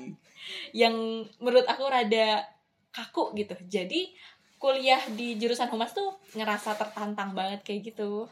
yang 0.72 0.94
menurut 1.42 1.66
aku 1.68 1.84
rada 1.90 2.46
kaku 2.94 3.36
gitu. 3.36 3.52
Jadi 3.68 4.16
kuliah 4.56 5.02
di 5.12 5.34
jurusan 5.36 5.68
humas 5.68 5.90
tuh 5.92 6.14
ngerasa 6.38 6.78
tertantang 6.78 7.34
banget 7.34 7.66
kayak 7.66 7.92
gitu. 7.92 8.30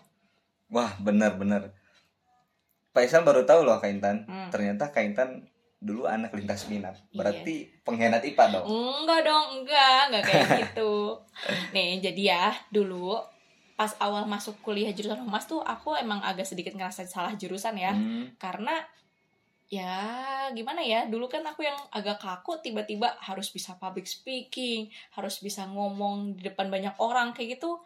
Wah, 0.70 0.94
bener-bener. 1.02 1.74
Faisal 2.90 3.22
baru 3.22 3.46
tahu 3.46 3.62
loh 3.62 3.78
Kak 3.78 3.90
Intan. 3.90 4.26
Hmm. 4.26 4.50
Ternyata 4.50 4.90
Kak 4.90 5.02
Intan 5.06 5.46
dulu 5.80 6.04
anak 6.04 6.36
lintas 6.36 6.68
minat. 6.68 7.00
Iya. 7.10 7.16
Berarti 7.16 7.54
pengkhianat 7.82 8.22
IPA 8.28 8.44
dong. 8.52 8.64
Enggak 8.68 9.20
dong, 9.24 9.46
enggak, 9.56 10.00
enggak 10.12 10.24
kayak 10.28 10.48
gitu. 10.68 10.92
Nih, 11.72 12.02
jadi 12.04 12.22
ya, 12.36 12.46
dulu 12.68 13.16
pas 13.80 13.96
awal 13.96 14.28
masuk 14.28 14.60
kuliah 14.60 14.92
jurusan 14.92 15.24
humas 15.24 15.48
tuh 15.48 15.64
aku 15.64 15.96
emang 15.96 16.20
agak 16.20 16.44
sedikit 16.44 16.76
ngerasa 16.76 17.08
salah 17.08 17.32
jurusan 17.32 17.80
ya. 17.80 17.96
Hmm. 17.96 18.28
Karena 18.36 18.76
ya 19.72 19.96
gimana 20.52 20.84
ya, 20.84 21.08
dulu 21.08 21.32
kan 21.32 21.40
aku 21.48 21.64
yang 21.64 21.78
agak 21.88 22.20
kaku 22.20 22.60
tiba-tiba 22.60 23.16
harus 23.24 23.48
bisa 23.48 23.72
public 23.80 24.04
speaking, 24.04 24.92
harus 25.16 25.40
bisa 25.40 25.64
ngomong 25.64 26.36
di 26.36 26.44
depan 26.52 26.68
banyak 26.68 26.92
orang 27.00 27.32
kayak 27.32 27.56
gitu. 27.56 27.80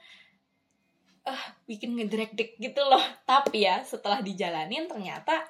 Ah, 1.25 1.41
bikin 1.65 1.97
ngedrek-dek 1.97 2.57
gitu 2.57 2.81
loh. 2.81 3.01
Tapi 3.31 3.65
ya, 3.65 3.81
setelah 3.81 4.21
dijalanin 4.21 4.85
ternyata 4.85 5.41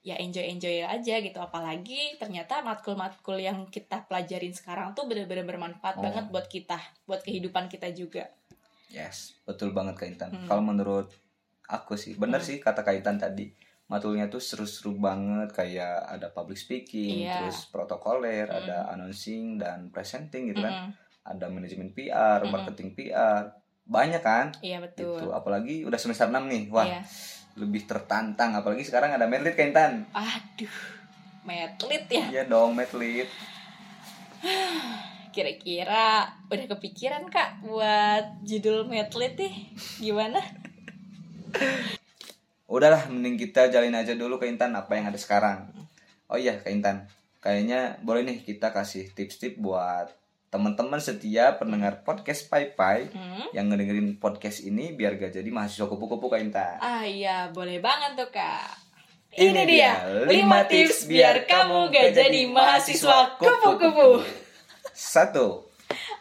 ya 0.00 0.14
enjoy 0.16 0.46
enjoy 0.48 0.80
aja 0.80 1.20
gitu 1.20 1.36
apalagi 1.36 2.16
ternyata 2.16 2.62
matkul-matkul 2.62 3.36
yang 3.36 3.66
kita 3.66 4.06
pelajarin 4.06 4.54
sekarang 4.54 4.94
tuh 4.94 5.04
bener-bener 5.04 5.44
bermanfaat 5.44 5.98
Oh. 5.98 6.06
banget 6.06 6.24
buat 6.30 6.46
kita 6.46 6.78
buat 7.04 7.20
kehidupan 7.20 7.66
kita 7.66 7.90
juga 7.90 8.30
Yes, 8.88 9.36
betul 9.44 9.76
banget 9.76 10.00
Kak 10.00 10.08
Intan. 10.08 10.30
Hmm. 10.32 10.46
Kalau 10.46 10.64
menurut 10.64 11.12
aku 11.66 11.92
sih, 11.94 12.16
bener 12.16 12.40
Hmm. 12.40 12.48
sih 12.48 12.56
kata 12.56 12.80
Kak 12.80 12.96
Intan 12.96 13.20
tadi. 13.20 13.52
Matulnya 13.84 14.28
tuh 14.28 14.40
seru-seru 14.40 14.96
banget 14.96 15.52
kayak 15.52 16.08
ada 16.08 16.28
public 16.28 16.56
speaking, 16.56 17.24
Iya. 17.24 17.44
terus 17.44 17.68
protokoler, 17.68 18.46
Hmm. 18.46 18.58
ada 18.58 18.88
announcing 18.88 19.56
dan 19.56 19.88
presenting 19.88 20.48
gitu 20.48 20.60
kan. 20.62 20.88
Mm-mm. 20.88 20.92
Ada 21.26 21.46
manajemen 21.48 21.92
PR, 21.92 22.40
Mm-mm. 22.40 22.48
marketing 22.50 22.88
PR. 22.94 23.52
Banyak 23.88 24.20
kan? 24.20 24.52
iya 24.60 24.78
betul 24.78 25.16
Gitu. 25.16 25.32
Apalagi 25.32 25.82
udah 25.82 25.96
semester 25.96 26.28
6 26.28 26.44
nih. 26.44 26.62
Wah, 26.68 26.84
Iya. 26.84 27.00
lebih 27.56 27.84
tertantang 27.84 28.54
apalagi 28.54 28.80
sekarang 28.82 29.10
ada 29.10 29.24
medlit 29.24 29.52
Kak 29.52 29.66
Intan. 29.66 30.06
aduh 30.12 30.76
metlit 31.42 32.04
ya 32.06 32.24
Iya 32.30 32.44
dong, 32.44 32.72
medlit. 32.72 33.26
kira-kira 35.28 36.24
udah 36.46 36.66
kepikiran 36.68 37.26
kak 37.26 37.62
buat 37.62 38.42
judul 38.42 38.86
metlit 38.86 39.34
nih 39.34 39.54
gimana 39.98 40.38
Udahlah, 42.66 43.08
mending 43.08 43.40
kita 43.40 43.66
jalin 43.68 43.94
aja 43.94 44.12
dulu 44.12 44.36
Kak 44.36 44.44
Intan 44.46 44.76
apa 44.76 44.92
yang 44.92 45.08
ada 45.08 45.16
sekarang. 45.16 45.72
Oh 46.26 46.36
iya 46.36 46.52
Kak 46.54 46.68
Intan, 46.68 47.08
kayaknya 47.38 47.96
boleh 48.02 48.20
nih 48.20 48.44
kita 48.44 48.70
kasih 48.70 49.08
tips-tips 49.08 49.56
buat 49.56 50.12
teman-teman 50.48 50.96
setia 50.96 51.52
pendengar 51.54 52.00
podcast 52.00 52.48
Pai 52.48 52.72
Pai 52.72 53.08
Hmm? 53.08 53.52
yang 53.52 53.68
ngedengerin 53.68 54.16
podcast 54.16 54.60
ini 54.60 54.90
biar 54.90 55.14
gak 55.14 55.34
jadi 55.34 55.48
mahasiswa 55.48 55.84
kupu-kupu 55.84 56.26
Kak 56.26 56.40
Intan. 56.40 56.76
Ah 56.78 57.04
iya, 57.04 57.52
boleh 57.52 57.78
banget 57.78 58.16
tuh 58.16 58.30
kak. 58.30 58.68
Ini 59.28 59.52
Ini, 59.52 59.62
dia, 59.68 59.92
lima 60.24 60.64
5 60.64 60.72
tips 60.72 61.04
biar 61.04 61.44
kamu 61.44 61.92
gak 61.92 62.10
jadi 62.12 62.40
mahasiswa 62.48 63.36
kupu-kupu. 63.36 64.24
Satu, 64.90 65.68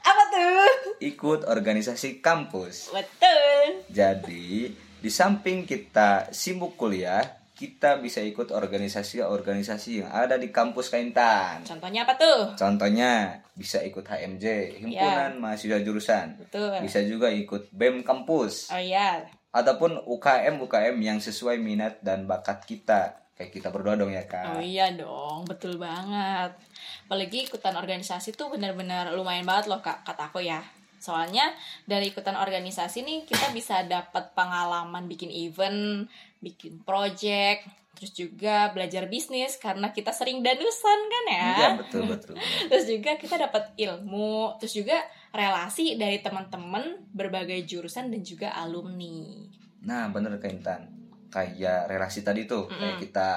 Apa 0.01 0.24
tuh? 0.27 0.72
ikut 1.00 1.48
organisasi 1.48 2.19
kampus. 2.19 2.91
Betul. 2.91 3.84
Jadi, 3.88 4.69
di 4.98 5.10
samping 5.10 5.63
kita 5.63 6.29
sibuk 6.29 6.75
kuliah, 6.75 7.37
kita 7.58 7.98
bisa 7.98 8.22
ikut 8.22 8.54
organisasi-organisasi 8.54 10.06
yang 10.06 10.12
ada 10.14 10.38
di 10.38 10.54
kampus 10.54 10.94
Kak 10.94 11.02
Intan. 11.02 11.66
Contohnya 11.66 12.06
apa 12.06 12.14
tuh? 12.14 12.54
Contohnya 12.54 13.42
bisa 13.58 13.82
ikut 13.82 14.06
HMJ, 14.06 14.78
Himpunan 14.78 15.42
Mahasiswa 15.42 15.82
Jurusan. 15.82 16.38
Betul. 16.38 16.78
Bisa 16.86 17.02
juga 17.02 17.34
ikut 17.34 17.74
BEM 17.74 18.06
kampus 18.06 18.70
Oh 18.70 18.78
iya, 18.78 19.26
ataupun 19.50 20.06
UKM 20.06 20.62
UKM 20.62 20.98
yang 21.02 21.18
sesuai 21.18 21.58
minat 21.58 21.98
dan 22.06 22.30
bakat 22.30 22.62
kita. 22.70 23.26
Kayak 23.38 23.54
kita 23.54 23.70
berdua 23.70 23.94
dong 23.94 24.10
ya, 24.10 24.26
oh 24.26 24.30
Kak. 24.30 24.62
iya 24.66 24.90
dong, 24.98 25.46
betul 25.46 25.78
banget. 25.78 26.58
Apalagi 27.06 27.46
ikutan 27.46 27.78
organisasi 27.78 28.34
tuh 28.34 28.50
benar-benar 28.50 29.14
lumayan 29.14 29.46
banget 29.46 29.70
loh 29.70 29.78
kak, 29.78 30.02
kata 30.06 30.34
aku 30.34 30.42
ya. 30.42 30.58
Soalnya 30.98 31.54
dari 31.86 32.10
ikutan 32.10 32.36
organisasi 32.36 33.06
nih 33.06 33.20
kita 33.25 33.54
bisa 33.54 33.86
dapat 33.86 34.34
pengalaman 34.34 35.06
bikin 35.06 35.30
event, 35.30 36.10
bikin 36.42 36.82
project, 36.82 37.66
terus 37.98 38.13
juga 38.13 38.70
belajar 38.77 39.10
bisnis 39.10 39.58
karena 39.58 39.89
kita 39.89 40.13
sering 40.13 40.46
danusan 40.46 41.00
kan 41.10 41.25
ya. 41.34 41.50
Iya, 41.50 41.70
betul 41.82 42.01
betul. 42.06 42.36
terus 42.70 42.86
juga 42.86 43.18
kita 43.18 43.36
dapat 43.42 43.74
ilmu 43.74 44.62
terus 44.62 44.77
juga 44.77 45.01
relasi 45.34 45.98
dari 45.98 46.22
teman-teman 46.22 47.10
berbagai 47.10 47.58
jurusan 47.66 48.13
dan 48.13 48.22
juga 48.22 48.54
alumni 48.54 49.50
Nah, 49.88 50.10
bener 50.10 50.36
Kak 50.42 50.51
Intan. 50.51 50.82
Kayak 51.32 51.88
relasi 51.88 52.25
tadi 52.25 52.44
tuh, 52.50 52.66
kayak 52.68 52.98
Mm-mm. 52.98 53.04
kita 53.08 53.30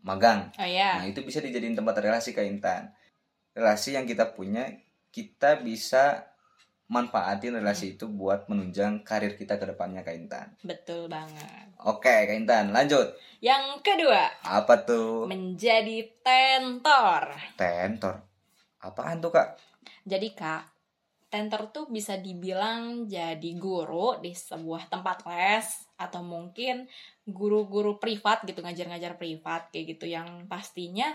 magang. 0.00 0.48
oh 0.56 0.64
ya 0.68 1.02
Nah, 1.02 1.06
itu 1.08 1.20
bisa 1.20 1.42
dijadiin 1.44 1.76
tempat 1.76 1.98
relasi 2.00 2.32
Kak 2.32 2.46
Intan. 2.46 2.94
Relasi 3.52 3.98
yang 3.98 4.06
kita 4.06 4.32
punya, 4.32 4.70
kita 5.10 5.60
bisa 5.60 6.29
manfaatin 6.90 7.54
relasi 7.54 7.94
itu 7.94 8.10
buat 8.10 8.50
menunjang 8.50 9.06
karir 9.06 9.38
kita 9.38 9.56
ke 9.56 9.64
depannya 9.64 10.02
Kak 10.02 10.12
Intan. 10.12 10.46
betul 10.60 11.06
banget 11.06 11.70
Oke, 11.80 12.10
Kak 12.26 12.34
Intan, 12.34 12.74
lanjut. 12.74 13.14
yang 13.38 13.78
kedua 13.80 14.26
Apa 14.42 14.82
tuh? 14.82 15.24
menjadi 15.24 16.02
tentor 16.20 17.30
Tentor. 17.54 18.20
Apaan 18.80 19.22
tuh, 19.22 19.30
Kak? 19.30 19.56
jadi 20.00 20.32
kak 20.32 20.64
tentor 21.28 21.70
tuh 21.70 21.86
bisa 21.86 22.18
dibilang 22.18 23.06
jadi 23.06 23.52
guru 23.54 24.18
di 24.18 24.34
sebuah 24.34 24.90
tempat 24.90 25.22
les 25.28 25.68
atau 25.94 26.24
mungkin 26.24 26.88
guru-guru 27.22 28.00
privat 28.02 28.42
gitu 28.42 28.64
ngajar-ngajar 28.64 29.14
privat 29.14 29.70
kayak 29.70 29.94
gitu 29.94 30.10
yang 30.10 30.48
pastinya 30.50 31.14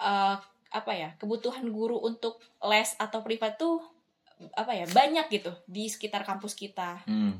eh, 0.00 0.36
apa 0.74 0.92
ya 0.92 1.14
kebutuhan 1.20 1.70
guru 1.70 2.00
untuk 2.02 2.42
les 2.66 2.96
atau 2.98 3.22
privat 3.22 3.54
tuh 3.54 3.78
apa 4.54 4.72
ya 4.74 4.86
banyak 4.90 5.26
gitu 5.30 5.52
di 5.66 5.86
sekitar 5.86 6.26
kampus 6.26 6.54
kita. 6.58 7.02
Hmm. 7.06 7.38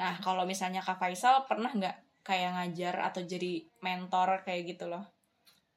Nah 0.00 0.16
kalau 0.24 0.48
misalnya 0.48 0.80
kak 0.80 0.96
Faisal 0.96 1.44
pernah 1.44 1.70
nggak 1.72 2.24
kayak 2.24 2.50
ngajar 2.56 2.94
atau 3.12 3.24
jadi 3.24 3.64
mentor 3.80 4.44
kayak 4.44 4.76
gitu 4.76 4.88
loh? 4.88 5.04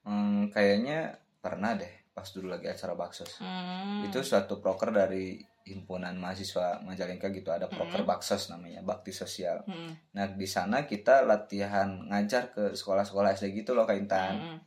Hmm, 0.04 0.52
kayaknya 0.52 1.20
pernah 1.40 1.76
deh 1.76 2.04
pas 2.14 2.30
dulu 2.30 2.54
lagi 2.54 2.70
acara 2.70 2.94
Baksos. 2.94 3.42
Hmm. 3.42 4.06
Itu 4.06 4.22
suatu 4.22 4.62
proker 4.62 4.94
dari 4.94 5.42
himpunan 5.64 6.14
mahasiswa 6.20 6.84
Majalengka 6.84 7.32
gitu 7.32 7.50
ada 7.50 7.72
proker 7.72 8.04
Hmm. 8.04 8.10
Baksos 8.10 8.52
namanya, 8.52 8.84
Bakti 8.84 9.16
Sosial. 9.16 9.64
Hmm. 9.64 9.96
Nah, 10.14 10.28
di 10.30 10.46
sana 10.46 10.84
kita 10.84 11.24
latihan 11.24 11.88
ngajar 12.12 12.52
ke 12.52 12.76
sekolah-sekolah 12.76 13.34
SD 13.34 13.64
gitu 13.64 13.72
loh 13.74 13.88
Kak 13.88 13.98
Intan. 13.98 14.36
Mm-mm. 14.36 14.58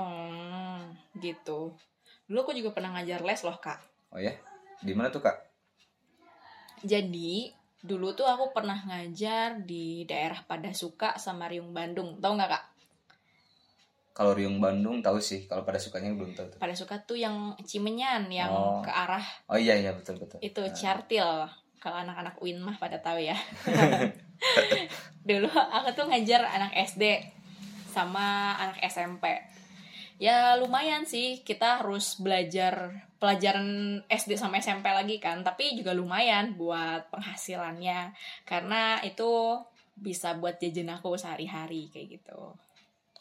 Oh, 0.00 0.80
gitu. 1.22 1.74
Dulu 2.26 2.38
aku 2.42 2.52
juga 2.56 2.74
pernah 2.74 2.98
ngajar 2.98 3.22
les 3.22 3.40
loh, 3.46 3.58
Kak. 3.58 3.78
Oh 4.10 4.20
ya? 4.20 4.34
Di 4.80 4.92
mana 4.96 5.12
tuh, 5.12 5.20
Kak? 5.20 5.36
Jadi, 6.80 7.52
dulu 7.80 8.16
tuh 8.16 8.24
aku 8.24 8.56
pernah 8.56 8.80
ngajar 8.88 9.60
di 9.60 10.08
daerah 10.08 10.40
Padasuka 10.40 11.20
sama 11.20 11.48
Riung 11.48 11.76
Bandung. 11.76 12.16
Tahu 12.16 12.32
nggak, 12.32 12.50
Kak? 12.50 12.64
Kalau 14.10 14.32
Riung 14.32 14.60
Bandung 14.60 15.00
tahu 15.00 15.20
sih, 15.20 15.44
kalau 15.44 15.64
pada 15.64 15.76
sukanya 15.80 16.12
belum 16.12 16.32
tahu 16.32 16.56
tuh. 16.56 16.58
Padasuka 16.60 17.00
tuh 17.04 17.16
yang 17.16 17.56
Cimenyan, 17.62 18.28
yang 18.28 18.50
Oh. 18.52 18.82
ke 18.84 18.90
arah 18.90 19.22
Oh 19.48 19.56
iya 19.56 19.78
iya 19.78 19.96
betul 19.96 20.20
betul. 20.20 20.42
itu 20.42 20.60
Nah, 20.60 20.74
Cartil. 20.74 21.30
Kalau 21.80 21.96
anak-anak 21.96 22.36
UIN 22.44 22.60
mah 22.60 22.76
pada 22.76 23.00
tahu 23.00 23.16
ya. 23.24 23.32
dulu 25.28 25.48
aku 25.48 25.88
tuh 25.96 26.04
ngajar 26.12 26.44
anak 26.44 26.72
SD 26.76 27.24
sama 27.88 28.52
anak 28.60 28.84
SMP. 28.84 29.24
Ya 30.20 30.52
lumayan 30.60 31.08
sih, 31.08 31.40
kita 31.40 31.80
harus 31.80 32.20
belajar 32.20 33.08
pelajaran 33.16 34.00
SD 34.04 34.36
sama 34.36 34.60
SMP 34.60 34.92
lagi 34.92 35.16
kan, 35.16 35.40
tapi 35.40 35.72
juga 35.72 35.96
lumayan 35.96 36.60
buat 36.60 37.08
penghasilannya 37.08 38.12
karena 38.44 39.00
itu 39.00 39.56
bisa 39.96 40.36
buat 40.36 40.60
jajan 40.60 40.92
aku 40.92 41.16
sehari-hari 41.16 41.88
kayak 41.88 42.20
gitu. 42.20 42.52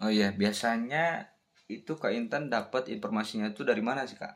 Oh 0.04 0.12
iya, 0.12 0.36
biasanya 0.36 1.32
itu 1.72 1.96
Kak 1.96 2.12
Intan 2.12 2.52
dapat 2.52 2.92
informasinya 2.92 3.48
tuh 3.56 3.64
dari 3.64 3.80
mana 3.80 4.04
sih, 4.04 4.20
Kak? 4.20 4.36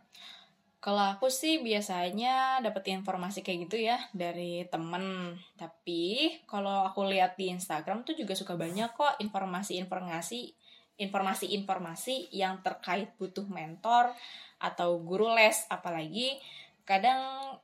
Kalau 0.80 1.04
aku 1.04 1.28
sih 1.28 1.60
biasanya 1.64 2.64
dapet 2.64 2.96
informasi 2.96 3.44
kayak 3.44 3.60
gitu 3.68 3.92
ya 3.92 4.00
dari 4.16 4.68
temen. 4.72 5.36
Tapi 5.60 6.44
kalau 6.48 6.88
aku 6.88 7.08
lihat 7.12 7.36
di 7.36 7.52
Instagram 7.52 8.08
tuh 8.08 8.16
juga 8.16 8.36
suka 8.36 8.56
banyak 8.56 8.92
kok 8.96 9.20
informasi-informasi 9.20 10.63
informasi-informasi 10.98 12.30
yang 12.32 12.62
terkait 12.62 13.10
butuh 13.18 13.46
mentor 13.46 14.14
atau 14.58 15.00
guru 15.00 15.34
les 15.34 15.66
apalagi 15.68 16.38
kadang 16.84 17.20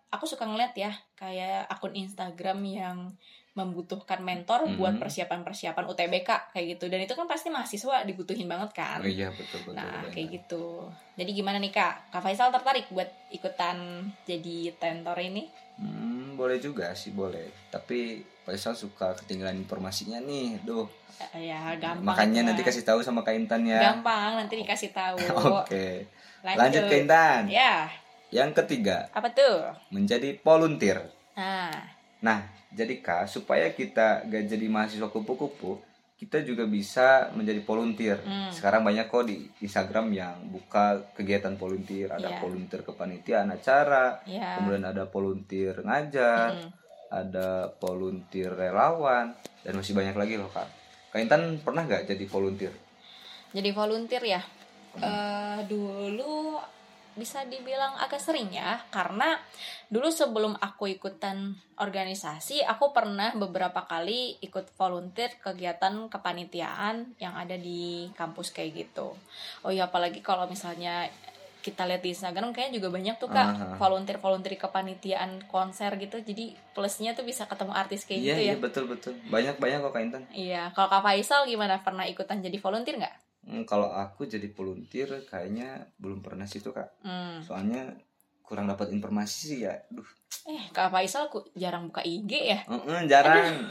aku 0.07 0.25
suka 0.25 0.43
ngeliat 0.43 0.71
ya 0.73 0.91
kayak 1.13 1.67
akun 1.67 1.93
Instagram 1.93 2.59
yang 2.63 2.97
membutuhkan 3.51 4.23
mentor 4.23 4.71
buat 4.73 4.95
Mhm. 4.95 5.01
persiapan-persiapan 5.03 5.85
UTBK 5.85 6.29
kayak 6.55 6.65
gitu 6.73 6.85
dan 6.87 7.03
itu 7.03 7.11
kan 7.11 7.27
pasti 7.27 7.51
mahasiswa 7.51 8.07
dibutuhin 8.07 8.47
banget 8.47 8.71
kan 8.71 9.03
Oh 9.03 9.09
iya 9.09 9.27
betul 9.35 9.59
betul. 9.67 9.75
Nah, 9.75 9.99
betul. 9.99 10.11
kayak 10.15 10.27
gitu. 10.31 10.63
Jadi 11.19 11.31
gimana 11.33 11.57
nih 11.59 11.73
Kak? 11.73 12.09
Kak 12.09 12.23
Faisal 12.23 12.49
tertarik 12.49 12.87
buat 12.87 13.09
ikutan 13.29 13.77
jadi 14.23 14.71
tentor 14.79 15.19
ini? 15.19 15.51
Hmm, 15.75 16.18
boleh 16.39 16.57
juga 16.57 16.95
sih 16.95 17.11
boleh. 17.11 17.51
Tapi 17.67 18.23
Faisal 18.39 18.73
suka 18.73 19.13
ketinggalan 19.13 19.59
informasinya 19.59 20.17
nih, 20.17 20.63
duh. 20.63 20.87
Eh, 21.35 21.51
Ya, 21.51 21.75
gampang. 21.75 22.01
Makanya 22.01 22.41
itu 22.41 22.47
nanti 22.49 22.61
kasih 22.63 22.81
tahu 22.81 23.03
sama 23.03 23.21
Kak 23.21 23.35
Intan 23.35 23.61
ya. 23.61 23.77
Gampang, 23.91 24.39
nanti 24.39 24.55
dikasih 24.57 24.89
tahu. 24.89 25.19
Oke. 25.61 26.07
Lanjut 26.41 26.87
Kak 26.87 26.97
Intan. 26.97 27.41
Ya, 27.45 27.91
Yang 28.31 28.63
ketiga, 28.63 29.11
apa 29.11 29.29
tuh? 29.29 29.69
menjadi 29.91 30.39
volunteer. 30.39 31.11
Nah, 31.35 31.69
Nah, 32.19 32.39
jadi 32.71 32.99
Kak, 32.99 33.27
supaya 33.27 33.69
kita 33.69 34.25
gak 34.25 34.43
jadi 34.47 34.65
mahasiswa 34.67 35.07
kupu-kupu, 35.07 35.77
kita 36.19 36.43
juga 36.43 36.67
bisa 36.67 37.31
menjadi 37.31 37.63
volunteer. 37.63 38.19
Hmm. 38.19 38.51
Sekarang 38.51 38.83
banyak 38.83 39.07
kok 39.07 39.23
di 39.23 39.39
Instagram 39.63 40.11
yang 40.11 40.35
buka 40.51 41.15
kegiatan 41.15 41.55
volunteer, 41.55 42.11
ada 42.11 42.35
Iya. 42.35 42.39
volunteer 42.43 42.81
kepanitiaan 42.83 43.47
acara, 43.47 44.19
ya. 44.27 44.59
kemudian 44.59 44.83
ada 44.83 45.07
volunteer 45.07 45.79
ngajar, 45.79 46.59
Mm-mm. 46.59 46.71
ada 47.07 47.71
volunteer 47.79 48.51
relawan, 48.51 49.31
dan 49.63 49.73
masih 49.79 49.95
banyak 49.95 50.15
lagi 50.19 50.35
loh 50.35 50.51
Kak. 50.51 50.67
Kak 51.15 51.23
Intan 51.23 51.55
pernah 51.63 51.87
nggak 51.87 52.11
jadi 52.11 52.25
volunteer? 52.27 52.75
Jadi 53.55 53.69
volunteer 53.71 54.23
ya. 54.27 54.41
Eh, 54.99 55.59
dulu 55.71 56.59
bisa 57.19 57.43
dibilang 57.43 57.99
agak 57.99 58.17
sering 58.17 58.47
ya 58.49 58.79
karena 58.89 59.35
dulu 59.91 60.07
sebelum 60.07 60.55
aku 60.55 60.87
ikutan 60.87 61.53
organisasi 61.75 62.63
aku 62.63 62.95
pernah 62.95 63.35
beberapa 63.35 63.83
kali 63.83 64.39
ikut 64.39 64.71
volunteer 64.79 65.35
kegiatan 65.37 66.07
kepanitiaan 66.07 67.19
yang 67.19 67.35
ada 67.35 67.59
di 67.59 68.07
kampus 68.15 68.55
kayak 68.55 68.71
gitu. 68.87 69.11
Oh 69.61 69.71
ya 69.71 69.91
apalagi 69.91 70.23
kalau 70.23 70.47
misalnya 70.47 71.11
kita 71.59 71.83
lihat 71.83 71.99
di 71.99 72.15
Instagram 72.15 72.55
kayaknya 72.55 72.79
juga 72.79 72.87
banyak 72.87 73.15
tuh 73.19 73.27
kak 73.27 73.75
volunteer 73.75 74.15
volunteer 74.15 74.55
kepanitiaan 74.55 75.43
konser 75.51 75.91
gitu. 75.99 76.23
Jadi 76.23 76.55
plusnya 76.71 77.11
tuh 77.11 77.27
bisa 77.27 77.51
ketemu 77.51 77.75
artis 77.75 78.07
kayak 78.07 78.15
Iya 78.15 78.23
gitu 78.23 78.39
ya. 78.39 78.47
iya 78.47 78.55
betul 78.55 78.83
betul. 78.87 79.13
Banyak 79.27 79.59
banyak 79.59 79.77
kok 79.83 79.91
Kak 79.91 80.01
Intan. 80.01 80.23
iya 80.31 80.71
kalau 80.71 80.87
kak 80.87 81.03
Faisal 81.03 81.43
gimana? 81.43 81.83
Pernah 81.83 82.07
ikutan 82.07 82.39
jadi 82.39 82.55
volunteer 82.63 82.95
nggak 82.95 83.15
Hmm, 83.39 83.63
kalau 83.63 83.89
aku 83.89 84.25
jadi 84.25 84.45
volunteer 84.51 85.09
kayaknya 85.25 85.89
belum 85.97 86.19
pernah 86.19 86.45
sih 86.45 86.59
tuh 86.59 86.71
kak. 86.71 86.89
hmm. 87.01 87.41
Soalnya 87.41 87.87
kurang 88.43 88.65
dapat 88.65 88.89
informasi 88.89 89.35
sih 89.47 89.59
ya. 89.63 89.73
Duh, 89.87 90.05
eh 90.45 90.63
kak 90.69 90.89
Faisal 90.89 91.27
ku- 91.27 91.47
jarang 91.53 91.89
buka 91.89 92.01
IG 92.01 92.31
ya 92.45 92.59
Mm-mm, 92.65 93.05
jarang. 93.05 93.69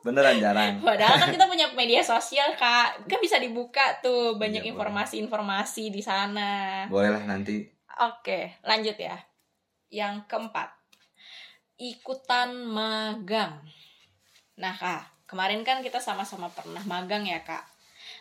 Beneran 0.00 0.40
jarang. 0.40 0.80
Padahal 0.88 1.16
kan 1.18 1.28
kita 1.28 1.44
punya 1.44 1.68
media 1.78 2.00
sosial 2.00 2.56
kak, 2.56 3.04
kan 3.04 3.20
bisa 3.20 3.36
dibuka 3.36 4.00
tuh 4.00 4.36
banyak 4.36 4.60
Iya, 4.60 4.72
boleh. 4.72 4.72
informasi-informasi 4.72 5.92
di 5.92 6.00
sana. 6.00 6.84
Boleh 6.88 7.12
lah 7.12 7.24
nanti. 7.26 7.60
Oke, 8.00 8.56
lanjut 8.64 8.96
ya. 8.96 9.20
Yang 9.92 10.24
keempat, 10.24 10.70
ikutan 11.76 12.52
magang. 12.64 13.60
Nah 14.56 14.72
kak, 14.72 15.26
kemarin 15.26 15.64
kan 15.64 15.80
kita 15.80 15.98
sama-sama 15.98 16.48
pernah 16.48 16.80
magang 16.84 17.24
ya 17.24 17.40
kak. 17.40 17.64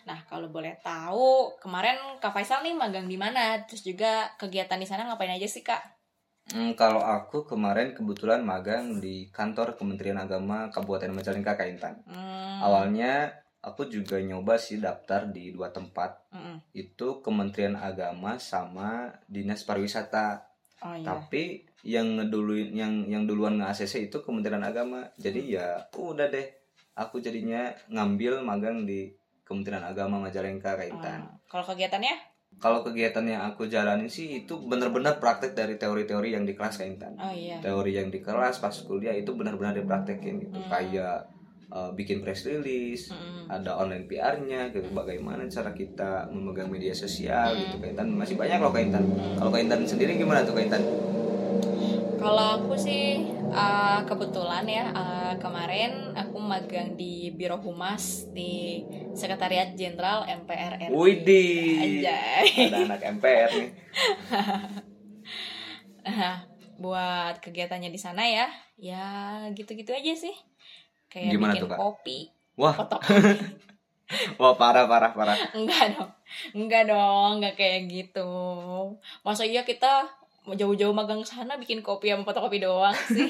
Nah 0.09 0.25
kalau 0.25 0.49
boleh 0.49 0.73
tahu, 0.81 1.53
kemarin 1.61 2.17
kak 2.17 2.33
Faisal 2.33 2.65
nih 2.65 2.73
magang 2.73 3.05
di 3.05 3.13
mana? 3.13 3.61
Terus 3.69 3.85
juga 3.85 4.33
kegiatan 4.41 4.81
di 4.81 4.89
sana 4.89 5.05
ngapain 5.05 5.29
aja 5.29 5.45
sih 5.45 5.61
kak? 5.61 6.01
Hmm, 6.49 6.73
kalau 6.73 6.97
aku 6.97 7.45
kemarin 7.45 7.93
kebetulan 7.93 8.41
magang 8.41 8.97
di 8.97 9.29
kantor 9.29 9.77
Kementerian 9.77 10.17
Agama 10.17 10.73
Kabupaten 10.73 11.13
Majalengka 11.13 11.53
Kak 11.53 11.69
Intan. 11.69 12.01
Hmm, 12.09 12.57
Awalnya 12.65 13.29
aku 13.61 13.85
juga 13.85 14.17
nyoba 14.17 14.57
sih 14.57 14.81
daftar 14.81 15.29
di 15.29 15.53
dua 15.53 15.69
tempat. 15.69 16.25
mm-mm. 16.33 16.57
Itu 16.73 17.21
Kementerian 17.21 17.77
Agama 17.77 18.41
sama 18.41 19.13
Dinas 19.29 19.61
Pariwisata. 19.61 20.41
Oh 20.81 20.97
iya. 20.97 21.05
Tapi 21.05 21.69
yang 21.85 22.17
ngeduluin 22.17 22.73
yang 22.73 23.05
yang 23.05 23.23
duluan 23.29 23.61
nge-ACC 23.61 24.09
itu 24.09 24.17
Kementerian 24.25 24.65
Agama. 24.65 25.05
Jadi 25.21 25.53
ya 25.53 25.85
udah 25.93 26.33
deh. 26.33 26.49
Aku 26.97 27.21
jadinya 27.21 27.69
ngambil 27.93 28.41
magang 28.41 28.89
di 28.89 29.18
Kementerian 29.49 29.81
Agama 29.81 30.21
Majalengka 30.21 30.77
Kak 30.77 30.85
Intan. 30.85 31.25
Oh, 31.25 31.49
Kalau 31.49 31.65
kegiatannya? 31.65 32.15
Kalau 32.55 32.79
kegiatan 32.81 33.23
yang 33.23 33.41
aku 33.43 33.65
jalani 33.65 34.05
sih 34.05 34.43
itu 34.43 34.53
bener-bener 34.59 35.17
praktek 35.17 35.53
dari 35.53 35.73
teori-teori 35.73 36.29
yang 36.29 36.45
di 36.45 36.53
kelas 36.53 36.77
Kak 36.77 36.85
Intan. 36.87 37.13
Oh 37.15 37.33
iya. 37.33 37.57
Teori 37.57 37.91
yang 37.91 38.07
di 38.07 38.19
kelas 38.19 38.57
pas 38.57 38.73
kuliah 38.79 39.11
itu 39.11 39.33
benar-benar 39.33 39.73
dipraktekin 39.73 40.37
gitu. 40.39 40.53
Hmm. 40.55 40.69
Kayak 40.69 41.25
uh, 41.69 41.89
bikin 41.91 42.19
press 42.19 42.43
release, 42.43 43.09
Mm-mm. 43.09 43.45
ada 43.47 43.73
online 43.75 44.05
PR-nya, 44.05 44.69
gitu. 44.69 44.89
bagaimana 44.91 45.45
cara 45.45 45.71
kita 45.71 46.29
memegang 46.29 46.67
media 46.67 46.93
sosial 46.93 47.53
Hmm. 47.53 47.61
gitu 47.63 47.75
Kak 47.79 47.89
Intan. 47.89 48.07
Masih 48.11 48.35
banyak 48.35 48.57
loh 48.57 48.69
Kak 48.69 48.83
Intan. 48.83 49.05
Kalau 49.33 49.49
Kak 49.49 49.61
Intan 49.61 49.81
sendiri 49.83 50.13
gimana 50.13 50.41
tuh 50.41 50.53
Kak 50.53 50.63
Intan? 50.63 50.83
Kalau 52.19 52.45
aku 52.59 52.75
sih 52.75 53.23
uh, 53.49 53.99
kebetulan 54.05 54.65
ya 54.65 54.85
uh, 54.93 55.33
kemarin 55.41 56.13
aku 56.13 56.37
magang 56.37 56.93
di 56.93 57.33
Biro 57.33 57.57
Humas 57.59 58.29
di 58.31 58.85
Sekretariat 59.13 59.73
Jenderal 59.73 60.25
MPR 60.25 60.79
RI. 60.79 60.87
Anjay. 61.81 62.45
Ada 62.69 62.77
anak 62.85 63.01
MPR 63.19 63.49
nih. 63.53 63.69
Nah, 66.05 66.35
buat 66.83 67.43
kegiatannya 67.43 67.91
di 67.91 67.99
sana 67.99 68.23
ya, 68.23 68.47
ya 68.79 69.05
gitu-gitu 69.51 69.91
aja 69.91 70.13
sih. 70.15 70.35
Kayak 71.11 71.35
Gimana 71.35 71.53
bikin 71.57 71.63
tuh, 71.65 71.69
Kak? 71.73 71.77
kopi, 71.81 72.19
Wah, 72.59 72.75
wah 74.39 74.53
parah 74.57 74.85
parah 74.85 75.11
parah. 75.15 75.37
enggak 75.57 75.95
dong, 75.97 76.11
enggak 76.53 76.83
dong, 76.85 77.41
enggak 77.41 77.55
kayak 77.57 77.89
gitu. 77.89 78.31
Masa 79.25 79.43
iya 79.43 79.65
kita 79.65 80.05
mau 80.45 80.55
jauh-jauh 80.55 80.93
magang 80.93 81.21
ke 81.23 81.27
sana 81.27 81.59
bikin 81.59 81.81
kopi 81.81 82.11
sama 82.11 82.23
fotokopi 82.23 82.59
doang 82.59 82.95
sih. 83.09 83.29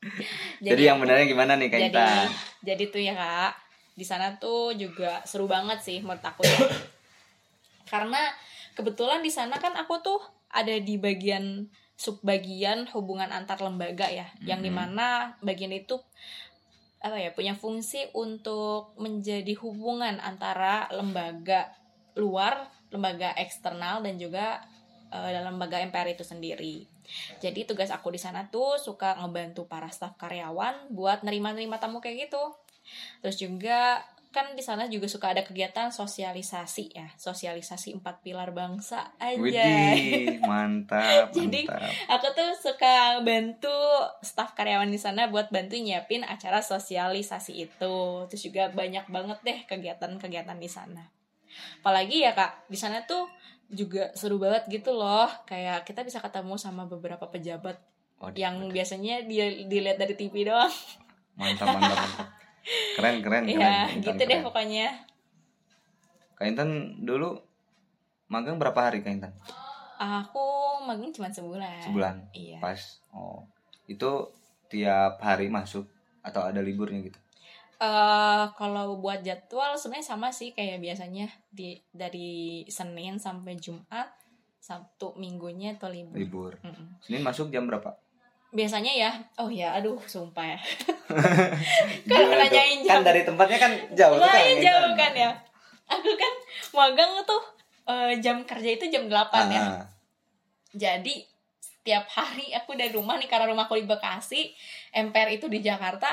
Jadi, 0.64 0.88
yang 0.88 0.96
benarnya 0.96 1.28
gimana 1.28 1.60
nih 1.60 1.68
Kak 1.68 1.76
jadi 1.76 1.92
Intan? 1.92 2.28
jadi 2.64 2.84
tuh 2.88 3.00
ya 3.04 3.12
kak 3.12 3.52
di 3.92 4.04
sana 4.04 4.32
tuh 4.40 4.72
juga 4.72 5.20
seru 5.28 5.44
banget 5.44 5.76
sih 5.84 6.00
menurut 6.00 6.24
aku 6.24 6.40
ya 6.40 6.56
karena 7.84 8.32
kebetulan 8.72 9.20
di 9.20 9.28
sana 9.28 9.60
kan 9.60 9.76
aku 9.76 10.00
tuh 10.00 10.20
ada 10.48 10.72
di 10.72 10.96
bagian 10.96 11.68
subbagian 12.00 12.88
hubungan 12.96 13.28
antar 13.28 13.60
lembaga 13.60 14.08
ya 14.08 14.24
yang 14.40 14.64
Mhm. 14.64 14.66
di 14.66 14.72
mana 14.72 15.06
bagian 15.44 15.72
itu 15.74 16.00
apa 17.00 17.16
ya 17.16 17.32
punya 17.36 17.52
fungsi 17.52 18.08
untuk 18.16 18.96
menjadi 18.96 19.52
hubungan 19.60 20.16
antara 20.20 20.88
lembaga 20.96 21.72
luar 22.16 22.68
lembaga 22.88 23.36
eksternal 23.36 24.00
dan 24.00 24.16
juga 24.16 24.64
eh, 25.10 25.30
dalam 25.34 25.58
lembaga 25.58 25.82
MPR 25.82 26.14
itu 26.14 26.24
sendiri 26.24 26.86
jadi 27.40 27.66
tugas 27.66 27.90
aku 27.90 28.14
di 28.14 28.20
sana 28.20 28.48
tuh 28.48 28.78
suka 28.78 29.18
ngebantu 29.18 29.66
para 29.66 29.90
staf 29.90 30.14
karyawan 30.16 30.92
buat 30.92 31.26
nerima-nerima 31.26 31.82
tamu 31.82 31.98
kayak 31.98 32.30
gitu. 32.30 32.42
Terus 33.22 33.36
juga 33.38 34.02
kan 34.30 34.54
di 34.54 34.62
sana 34.62 34.86
juga 34.86 35.10
suka 35.10 35.34
ada 35.34 35.42
kegiatan 35.42 35.90
sosialisasi 35.90 36.94
ya, 36.94 37.10
sosialisasi 37.18 37.98
empat 37.98 38.22
pilar 38.22 38.54
bangsa 38.54 39.10
aja. 39.18 39.42
Widih, 39.42 40.38
mantap, 40.46 41.30
Jadi, 41.36 41.66
mantap. 41.66 41.90
Aku 42.14 42.26
tuh 42.38 42.50
suka 42.54 43.18
bantu 43.26 43.74
staf 44.22 44.54
karyawan 44.54 44.86
di 44.86 45.02
sana 45.02 45.26
buat 45.26 45.50
bantu 45.50 45.74
nyiapin 45.82 46.22
acara 46.22 46.62
sosialisasi 46.62 47.58
itu. 47.58 47.96
Terus 48.30 48.42
juga 48.46 48.70
banyak 48.70 49.10
banget 49.10 49.38
deh 49.42 49.58
kegiatan-kegiatan 49.66 50.58
di 50.62 50.70
sana. 50.70 51.10
Apalagi 51.82 52.22
ya 52.22 52.30
kak, 52.30 52.70
di 52.70 52.78
sana 52.78 53.02
tuh 53.10 53.26
juga 53.70 54.10
seru 54.18 54.36
banget 54.36 54.66
gitu 54.68 54.90
loh. 54.92 55.30
Kayak 55.46 55.86
kita 55.86 56.02
bisa 56.02 56.18
ketemu 56.18 56.58
sama 56.58 56.84
beberapa 56.84 57.22
pejabat 57.30 57.78
Waduh, 58.20 58.36
yang 58.36 58.58
waduh. 58.60 58.74
biasanya 58.74 59.24
dia 59.24 59.46
dilihat 59.64 59.96
dari 59.96 60.14
TV 60.18 60.44
doang. 60.44 60.70
mantap 61.38 61.72
mantap 61.72 61.96
mantap. 61.96 62.26
Keren 62.98 63.16
keren 63.24 63.44
keren. 63.48 63.56
Iya, 63.56 63.72
Intan, 63.96 64.04
gitu 64.04 64.22
deh 64.22 64.36
keren. 64.36 64.44
pokoknya. 64.44 64.86
Kak 66.36 66.46
Intan 66.48 66.70
dulu 67.00 67.40
magang 68.28 68.60
berapa 68.60 68.76
hari 68.76 69.00
Kak 69.00 69.12
Intan? 69.12 69.32
Aku 69.96 70.44
magang 70.84 71.12
cuma 71.12 71.28
sebulan. 71.28 71.80
Sebulan. 71.84 72.14
Iya. 72.32 72.58
Pas. 72.60 73.00
Oh. 73.12 73.44
Itu 73.86 74.32
tiap 74.68 75.20
hari 75.20 75.48
masuk 75.48 75.84
atau 76.20 76.44
ada 76.44 76.60
liburnya 76.60 77.00
gitu? 77.02 77.20
Eh 77.80 78.44
kalau 78.54 79.00
buat 79.00 79.24
jadwal 79.24 79.72
sebenarnya 79.72 80.04
sama 80.04 80.28
sih 80.28 80.52
kayak 80.52 80.84
biasanya 80.84 81.24
di 81.48 81.80
dari 81.90 82.60
Senin 82.68 83.16
sampai 83.16 83.56
Jumat, 83.56 84.12
Sabtu 84.60 85.16
minggunya 85.16 85.74
atau 85.74 85.88
libur. 85.88 86.16
Libur. 86.16 86.52
Mm-mm. 86.60 87.00
Senin 87.00 87.24
masuk 87.24 87.48
jam 87.48 87.64
berapa? 87.64 87.96
Biasanya 88.50 88.92
ya, 88.92 89.10
oh 89.38 89.48
ya, 89.48 89.72
aduh, 89.72 89.96
sumpah 90.04 90.42
ya. 90.42 90.58
Tuh? 92.10 92.28
nanyain 92.34 92.82
Kan 92.82 93.00
jam. 93.00 93.06
dari 93.06 93.22
tempatnya 93.22 93.56
kan 93.56 93.72
jauh 93.94 94.16
Kak 94.18 94.26
Lumayan 94.26 94.50
Intan. 94.58 94.64
jauh 94.66 94.92
kan 94.92 95.12
ya. 95.14 95.30
Aku 95.88 96.10
kan 96.14 96.32
magang 96.70 97.12
tuh 97.24 97.42
eh, 97.86 98.12
jam 98.20 98.42
kerja 98.42 98.70
itu 98.74 98.84
jam 98.90 99.06
8 99.06 99.14
ya. 99.48 99.62
Ah, 99.62 99.82
Jadi 100.70 101.22
setiap 101.58 102.04
hari 102.10 102.52
aku 102.52 102.76
dari 102.76 102.92
rumah 102.92 103.16
nih 103.16 103.26
karena 103.26 103.48
rumahku 103.48 103.74
di 103.74 103.86
Bekasi, 103.88 104.52
MPR 104.92 105.30
itu 105.32 105.48
di 105.48 105.62
Jakarta. 105.62 106.10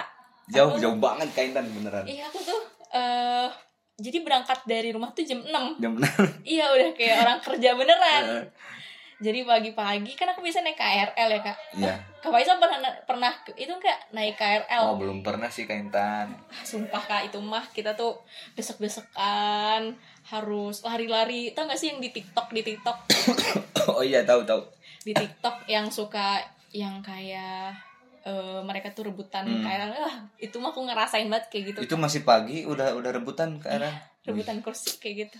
Jauh 0.47 0.71
Aku- 0.71 0.79
jauh 0.79 0.97
banget 0.97 1.27
Kak 1.31 1.45
Intan 1.45 1.65
beneran. 1.67 2.03
Iya, 2.03 2.25
aku 2.25 2.39
tuh 2.39 2.59
eh 2.89 3.47
jadi 3.97 4.21
berangkat 4.21 4.61
dari 4.63 4.89
rumah 4.91 5.09
tuh 5.09 5.21
jam 5.21 5.41
6 5.41 5.49
Jam 5.77 5.93
Iya 6.47 6.69
udah 6.69 6.89
kayak 6.93 7.15
orang 7.19 7.39
kerja 7.41 7.69
beneran. 7.73 8.45
Jadi 9.17 9.41
pagi-pagi 9.41 10.13
kan 10.13 10.29
aku 10.29 10.45
bisa 10.45 10.61
naik 10.61 10.77
KRL 10.77 11.29
ya 11.31 11.41
kak. 11.41 11.57
Iya. 11.73 11.93
Kak 12.21 12.29
Faisal 12.29 12.61
pernah 12.61 12.77
pernah 13.01 13.33
itu 13.51 13.67
enggak 13.67 13.97
naik 14.11 14.37
KRL? 14.37 14.83
Oh 14.83 14.95
belum 14.95 15.25
pernah 15.25 15.49
sih 15.49 15.65
Kak 15.65 15.73
Intan. 15.75 16.37
Sumpah 16.61 17.01
kak 17.01 17.21
itu 17.25 17.41
mah 17.41 17.65
kita 17.67 17.91
tuh 17.91 18.21
desek-desekan 18.53 19.97
harus 20.23 20.79
lari-lari. 20.81 21.49
Tau 21.51 21.65
gak 21.65 21.75
sih 21.75 21.89
yang 21.89 21.97
di 21.97 22.09
TikTok 22.09 22.51
di 22.51 22.61
TikTok 22.61 22.97
Oh 23.89 24.01
iya 24.01 24.21
tahu 24.21 24.43
tahu. 24.43 24.61
di 25.01 25.11
TikTok 25.11 25.65
yang 25.65 25.87
suka 25.87 26.37
yang 26.69 26.99
kayak 26.99 27.73
eh, 28.27 28.59
mereka 28.61 28.91
tuh 28.91 29.07
rebutan 29.07 29.43
Hmm. 29.43 29.63
KRL. 29.63 29.91
Wah, 29.95 30.15
itu 30.37 30.55
mah 30.57 30.69
aku 30.69 30.83
ngerasain 30.83 31.25
banget 31.25 31.47
kayak 31.47 31.63
gitu. 31.71 31.79
Itu 31.81 31.95
masih 31.95 32.21
pagi 32.21 32.63
udah 32.63 32.91
udah 32.93 33.11
rebutan 33.13 33.55
ke 33.55 33.67
arah. 33.69 33.95
Rebutan 34.21 34.59
kursi 34.59 34.97
kayak 34.97 35.15
gitu. 35.25 35.37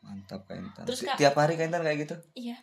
Mantap 0.00 0.44
Kak 0.44 0.54
Intan. 0.54 0.84
Terus, 0.84 1.00
Kak- 1.02 1.16
Tiap 1.16 1.34
hari 1.34 1.54
Kak 1.54 1.66
Intan 1.66 1.82
kayak 1.82 1.98
gitu? 2.00 2.14
Iya. 2.34 2.56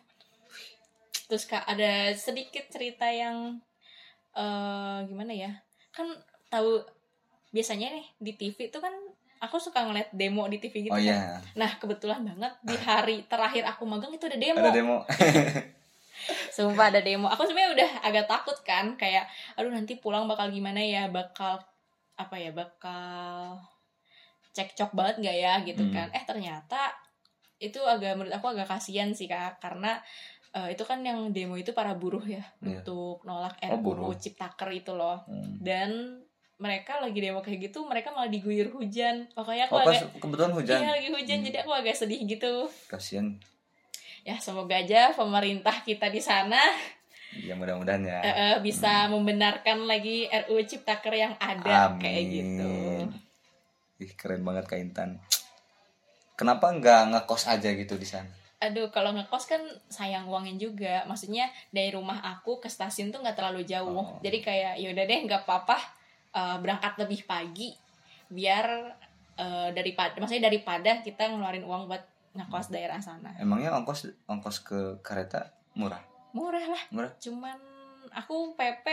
Terus 1.24 1.44
kak 1.44 1.64
ada 1.64 1.92
sedikit 2.12 2.68
cerita 2.68 3.04
yang 3.06 3.56
eh 4.32 4.98
gimana 5.02 5.32
ya? 5.32 5.48
Kan 5.90 6.08
tahu 6.48 6.80
biasanya 7.50 7.88
nih 7.90 8.06
di 8.18 8.32
TV 8.32 8.68
itu 8.68 8.78
kan 8.78 8.92
aku 9.38 9.56
suka 9.58 9.82
ngeliat 9.82 10.08
demo 10.10 10.44
di 10.46 10.56
TV 10.56 10.86
gitu 10.86 10.92
oh 10.92 10.96
kan. 10.96 11.02
iya 11.02 11.40
Nah 11.52 11.76
kebetulan 11.76 12.20
banget 12.22 12.52
di 12.62 12.76
hari 12.78 13.24
terakhir 13.26 13.64
aku 13.66 13.84
magang 13.84 14.08
itu 14.10 14.22
ada 14.22 14.36
demo. 14.36 14.56
ada 14.58 14.70
demo 14.70 14.96
Sumpah 16.48 16.88
ada 16.88 17.00
demo. 17.00 17.26
Aku 17.26 17.42
sebenarnya 17.42 17.70
udah 17.74 17.90
agak 18.02 18.26
takut 18.26 18.58
kan, 18.62 18.94
kayak 18.94 19.24
aduh 19.54 19.68
nanti 19.68 19.96
pulang 19.96 20.24
bakal 20.24 20.48
gimana 20.48 20.78
ya, 20.78 21.06
bakal 21.06 21.58
apa 22.14 22.36
ya, 22.36 22.50
bakal 22.50 23.58
cekcok 24.52 24.92
banget 24.92 25.14
nggak 25.18 25.36
ya 25.38 25.54
gitu 25.64 25.82
Hmm. 25.82 25.92
kan. 25.92 26.08
Eh 26.10 26.22
ternyata 26.22 26.92
itu 27.58 27.78
agak 27.78 28.14
menurut 28.14 28.34
aku 28.34 28.46
agak 28.48 28.68
kasihan 28.68 29.10
sih 29.10 29.24
kak, 29.24 29.58
karena 29.58 29.96
eh, 30.52 30.68
itu 30.70 30.84
kan 30.84 31.00
yang 31.00 31.32
demo 31.32 31.56
itu 31.56 31.72
para 31.72 31.96
buruh 31.96 32.20
ya 32.22 32.44
Iya. 32.60 32.84
untuk 32.84 33.24
nolak 33.24 33.56
Oh, 33.64 33.72
RUU 33.72 33.80
buruh. 33.82 34.12
Ciptaker 34.14 34.68
itu 34.70 34.92
loh. 34.92 35.24
Hmm. 35.24 35.56
Dan 35.56 36.20
mereka 36.58 37.00
lagi 37.00 37.16
demo 37.16 37.40
kayak 37.40 37.58
gitu, 37.66 37.82
mereka 37.82 38.12
malah 38.12 38.28
diguyur 38.28 38.68
hujan. 38.70 39.26
Makanya 39.32 39.66
aku 39.66 39.74
oh 39.74 39.82
agak 39.82 40.12
kebetulan 40.14 40.52
hujan 40.52 40.78
Iya 40.78 40.90
lagi 40.92 41.08
hujan, 41.10 41.38
Hmm. 41.40 41.46
jadi 41.48 41.56
aku 41.58 41.72
agak 41.72 41.96
sedih 41.96 42.20
gitu. 42.22 42.68
kasian 42.86 43.40
Ya 44.22 44.38
semoga 44.38 44.78
aja 44.78 45.10
pemerintah 45.14 45.82
kita 45.82 46.06
di 46.06 46.22
sana 46.22 46.58
ya 47.40 47.56
mudah-mudahan 47.56 48.04
ya 48.04 48.18
eh, 48.20 48.28
eh, 48.28 48.56
bisa 48.60 49.08
membenarkan 49.08 49.88
lagi 49.88 50.28
RUU 50.28 50.68
Ciptaker 50.68 51.16
yang 51.16 51.32
ada 51.40 51.88
Amin. 51.88 52.00
kayak 52.04 52.24
gitu. 52.28 52.72
Ih, 54.04 54.12
keren 54.18 54.44
banget 54.44 54.68
Kak 54.68 54.80
Intan. 54.82 55.16
Kenapa 56.36 56.68
nggak 56.74 57.14
ngekos 57.14 57.48
aja 57.48 57.70
gitu 57.72 57.96
di 57.96 58.04
sana? 58.04 58.28
Aduh, 58.62 58.90
kalau 58.92 59.14
ngekos 59.14 59.48
kan 59.48 59.62
sayang 59.88 60.28
uangnya 60.28 60.54
juga. 60.58 60.94
Maksudnya 61.08 61.48
dari 61.70 61.94
rumah 61.94 62.20
aku 62.20 62.60
ke 62.60 62.68
stasiun 62.68 63.14
tuh 63.14 63.22
nggak 63.22 63.38
terlalu 63.38 63.64
jauh. 63.64 63.94
Oh. 63.94 64.18
Jadi 64.20 64.38
kayak 64.42 64.74
yaudah 64.82 65.04
deh 65.06 65.18
nggak 65.24 65.42
apa-apa 65.48 65.78
eh, 66.34 66.56
berangkat 66.60 67.00
lebih 67.00 67.24
pagi 67.24 67.72
biar 68.32 68.66
eh, 69.38 69.68
daripada 69.72 70.18
maksudnya 70.20 70.50
daripada 70.50 71.00
kita 71.00 71.32
ngeluarin 71.32 71.64
uang 71.64 71.88
buat 71.88 72.04
ngekos 72.32 72.68
daerah 72.68 72.98
sana. 72.98 73.32
Emangnya 73.36 73.72
ongkos 73.72 74.08
ongkos 74.24 74.60
ke 74.60 74.80
kereta 75.00 75.48
murah? 75.72 76.00
Murah 76.32 76.64
lah. 76.64 76.82
Murah? 76.88 77.12
Cuman 77.16 77.56
aku 78.10 78.52
PP 78.52 78.86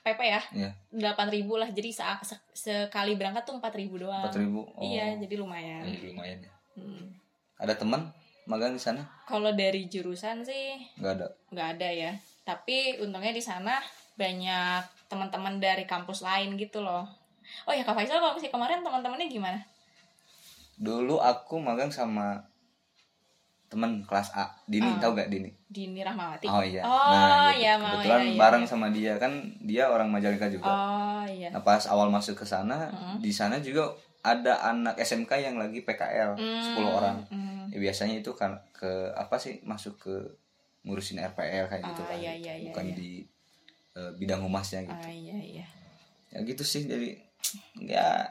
PP 0.00 0.20
ya. 0.22 0.42
Iya. 0.52 0.70
delapan 0.88 1.26
ribu 1.28 1.54
lah 1.54 1.66
jadi 1.68 1.90
sa- 1.90 2.22
se- 2.22 2.38
sekali 2.52 3.14
berangkat 3.14 3.42
tuh 3.42 3.54
empat 3.54 3.74
ribu 3.74 3.98
doang 3.98 4.22
Empat 4.22 4.38
ribu? 4.38 4.62
Oh, 4.70 4.80
iya 4.80 5.12
jadi 5.16 5.34
lumayan 5.36 5.82
Iya, 5.82 6.14
lumayan 6.14 6.38
ya. 6.40 6.52
Hmm. 6.74 7.10
Ada 7.58 7.74
teman 7.74 8.06
magang 8.44 8.70
di 8.70 8.78
sana? 8.78 9.02
kalau 9.24 9.50
dari 9.50 9.90
jurusan 9.90 10.40
sih 10.40 10.78
Nggak 10.96 11.12
ada. 11.12 11.26
nggak 11.50 11.68
ada 11.72 11.88
ya 11.90 12.12
tapi 12.46 12.94
untungnya 12.96 13.34
di 13.34 13.42
sana 13.42 13.82
banyak 14.14 14.80
teman-teman 15.04 15.58
dari 15.58 15.82
kampus 15.82 16.22
lain 16.22 16.54
gitu 16.54 16.78
loh 16.78 17.02
oh 17.64 17.74
ya 17.74 17.82
kak 17.82 17.90
Faisal 17.92 18.16
kalau 18.16 18.32
misalnya 18.32 18.54
kemarin 18.54 18.78
teman-temannya 18.80 19.26
gimana 19.26 19.58
Dulu 20.76 21.18
aku 21.18 21.58
magang 21.58 21.90
sama 21.90 22.46
teman 23.66 24.00
kelas 24.02 24.30
A, 24.32 24.46
Dini, 24.64 24.86
Ah. 24.86 24.98
tahu 24.98 25.12
gak 25.14 25.28
Dini? 25.28 25.50
di 25.66 25.90
Rahmawati 25.92 26.46
Oh 26.46 26.62
iya. 26.62 26.80
oh 26.80 26.88
nah, 26.88 27.50
gitu. 27.50 27.60
iya 27.60 27.72
mau 27.76 27.98
kebetulan 27.98 28.20
iya, 28.20 28.30
iya, 28.30 28.38
bareng 28.38 28.62
iya. 28.62 28.70
sama 28.70 28.86
dia 28.88 29.12
kan 29.16 29.32
dia 29.60 29.84
orang 29.86 30.08
Majalengka 30.08 30.46
juga. 30.48 30.66
oh 30.66 31.24
iya 31.26 31.50
Nah, 31.50 31.60
pas 31.60 31.82
awal 31.84 32.08
masuk 32.08 32.32
ke 32.34 32.46
sana, 32.46 32.88
Mm. 32.88 33.18
di 33.20 33.28
sana 33.30 33.58
juga 33.58 33.90
ada 34.22 34.58
anak 34.64 34.96
SMK 34.96 35.28
yang 35.40 35.56
lagi 35.56 35.80
PKL, 35.80 36.34
10 36.34 36.82
orang. 36.88 37.22
Hmm. 37.28 37.66
Ya, 37.68 37.78
biasanya 37.80 38.16
itu 38.16 38.30
kan 38.32 38.58
ke 38.70 38.86
apa 39.12 39.36
sih 39.36 39.62
masuk 39.62 39.98
ke 40.00 40.14
ngurusin 40.82 41.18
RPL 41.20 41.66
kayak 41.66 41.82
gitu 41.84 42.00
Ah, 42.00 42.08
kan. 42.08 42.16
iya, 42.16 42.32
iya, 42.32 42.54
iya, 42.56 42.70
Bukan 42.70 42.86
iya. 42.86 42.94
di 42.94 43.10
eh, 43.92 44.12
bidang 44.14 44.40
humasnya 44.40 44.82
gitu. 44.82 44.92
ah 44.94 45.08
iya 45.08 45.36
iya 45.36 45.66
Ya 46.28 46.42
gitu 46.42 46.62
sih 46.62 46.84
jadi 46.84 47.16
ya 47.76 48.28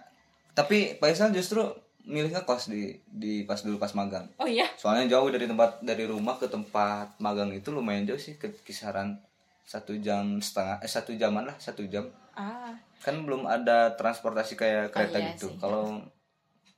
tapi 0.52 0.96
Faisal 0.96 1.32
justru 1.32 1.64
milih 2.06 2.30
ngekos 2.32 2.70
di 2.70 2.94
di 3.10 3.44
pas 3.44 3.60
dulu 3.66 3.82
pas 3.82 3.92
magang. 3.98 4.30
oh 4.38 4.46
iya? 4.46 4.70
Soalnya 4.78 5.18
jauh 5.18 5.28
dari 5.34 5.50
tempat 5.50 5.82
dari 5.82 6.06
rumah 6.06 6.38
ke 6.38 6.46
tempat 6.46 7.18
magang 7.18 7.50
itu 7.52 7.74
lumayan 7.74 8.06
jauh 8.06 8.22
sih 8.22 8.38
ke 8.38 8.54
kisaran 8.62 9.18
satu 9.66 9.98
jam 9.98 10.38
setengah 10.38 10.78
eh 10.86 10.90
satu 10.90 11.18
jaman 11.18 11.50
lah 11.50 11.58
satu 11.58 11.82
jam. 11.90 12.06
Ah. 12.38 12.78
Kan 13.02 13.26
belum 13.26 13.50
ada 13.50 13.98
transportasi 13.98 14.54
kayak 14.54 14.94
kereta 14.94 15.18
iya 15.18 15.34
gitu. 15.34 15.50
kalau 15.58 16.06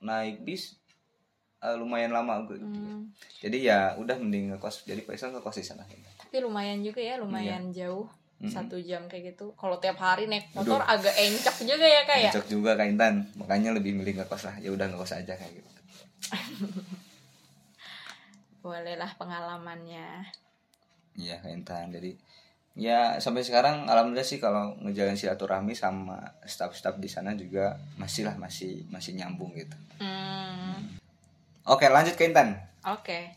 naik 0.00 0.40
bis 0.48 0.80
eh, 1.60 1.76
lumayan 1.76 2.14
lama 2.14 2.46
gue 2.46 2.54
hmm. 2.54 3.10
jadi 3.42 3.58
ya 3.60 3.80
udah 4.00 4.16
mending 4.16 4.56
ngekos. 4.56 4.88
Jadi 4.88 5.04
Faisal 5.04 5.36
ngekos 5.36 5.60
di 5.60 5.66
sana. 5.66 5.84
Tapi 6.16 6.40
lumayan 6.40 6.80
juga 6.80 7.04
ya 7.04 7.20
lumayan 7.20 7.68
jauh 7.76 8.08
Mm-mm. 8.38 8.54
satu 8.54 8.78
jam 8.78 9.02
kayak 9.10 9.34
gitu. 9.34 9.50
Kalau 9.58 9.82
tiap 9.82 9.98
hari 9.98 10.30
naik 10.30 10.54
motor 10.54 10.78
agak 10.86 11.10
encok 11.10 11.66
juga 11.66 11.82
ya 11.82 12.06
kak 12.06 12.18
ya? 12.22 12.30
Cocok 12.30 12.46
juga 12.46 12.70
Kak 12.78 12.86
Intan. 12.86 13.26
Makanya 13.34 13.74
lebih 13.74 13.98
milih 13.98 14.14
ngekos 14.22 14.46
lah. 14.46 14.54
Ya 14.62 14.70
udah 14.70 14.86
ngekos 14.86 15.18
aja 15.18 15.34
kayak 15.34 15.58
gitu. 15.58 15.70
Bolehlah 18.62 19.10
pengalamannya. 19.18 20.30
Iya 21.18 21.42
Kak 21.42 21.50
Intan. 21.50 21.90
Jadi 21.90 22.14
ya 22.78 23.18
sampai 23.18 23.42
sekarang 23.42 23.90
alhamdulillah 23.90 24.22
sih 24.22 24.38
kalau 24.38 24.78
ngejalan 24.86 25.18
silaturahmi 25.18 25.74
sama 25.74 26.22
staff-staff 26.46 26.94
di 27.02 27.10
sana 27.10 27.34
juga 27.34 27.74
masih 27.98 28.22
lah 28.22 28.38
masih 28.38 28.86
masih 28.86 29.18
nyambung 29.18 29.50
gitu. 29.58 29.74
Hmm. 29.98 30.78
oke 31.66 31.82
lanjut 31.90 32.14
Kak 32.14 32.30
Intan. 32.30 32.54
Oke. 32.86 33.34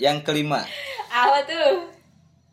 Yang 0.00 0.24
kelima. 0.24 0.64
Apa 1.12 1.44
tuh 1.44 1.95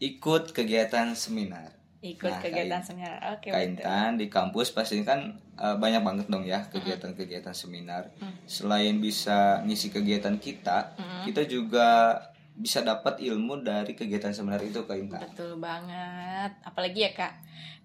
ikut 0.03 0.51
kegiatan 0.51 1.15
seminar. 1.15 1.71
Ikut 2.03 2.27
Nah, 2.27 2.43
kegiatan 2.43 2.83
Kak 2.83 2.87
seminar. 2.91 3.15
Oke 3.31 3.47
Kak 3.47 3.55
betul. 3.55 3.67
Intan 3.79 4.11
di 4.19 4.27
kampus 4.27 4.75
pasti 4.75 4.99
kan 5.07 5.39
eh, 5.55 5.75
banyak 5.79 6.03
banget 6.03 6.25
dong 6.27 6.43
ya 6.43 6.67
kegiatan-kegiatan 6.67 7.55
seminar. 7.55 8.11
Selain 8.43 8.99
bisa 8.99 9.63
ngisi 9.63 9.87
kegiatan 9.87 10.35
kita, 10.35 10.99
kita 11.23 11.47
juga 11.47 12.19
bisa 12.53 12.83
dapat 12.83 13.17
ilmu 13.23 13.65
dari 13.65 13.95
kegiatan 13.95 14.35
seminar 14.35 14.59
itu 14.61 14.83
Kak 14.83 14.99
Intan. 14.99 15.23
betul 15.31 15.55
banget. 15.57 16.51
Apalagi 16.67 16.99
ya 17.07 17.11
kak 17.15 17.33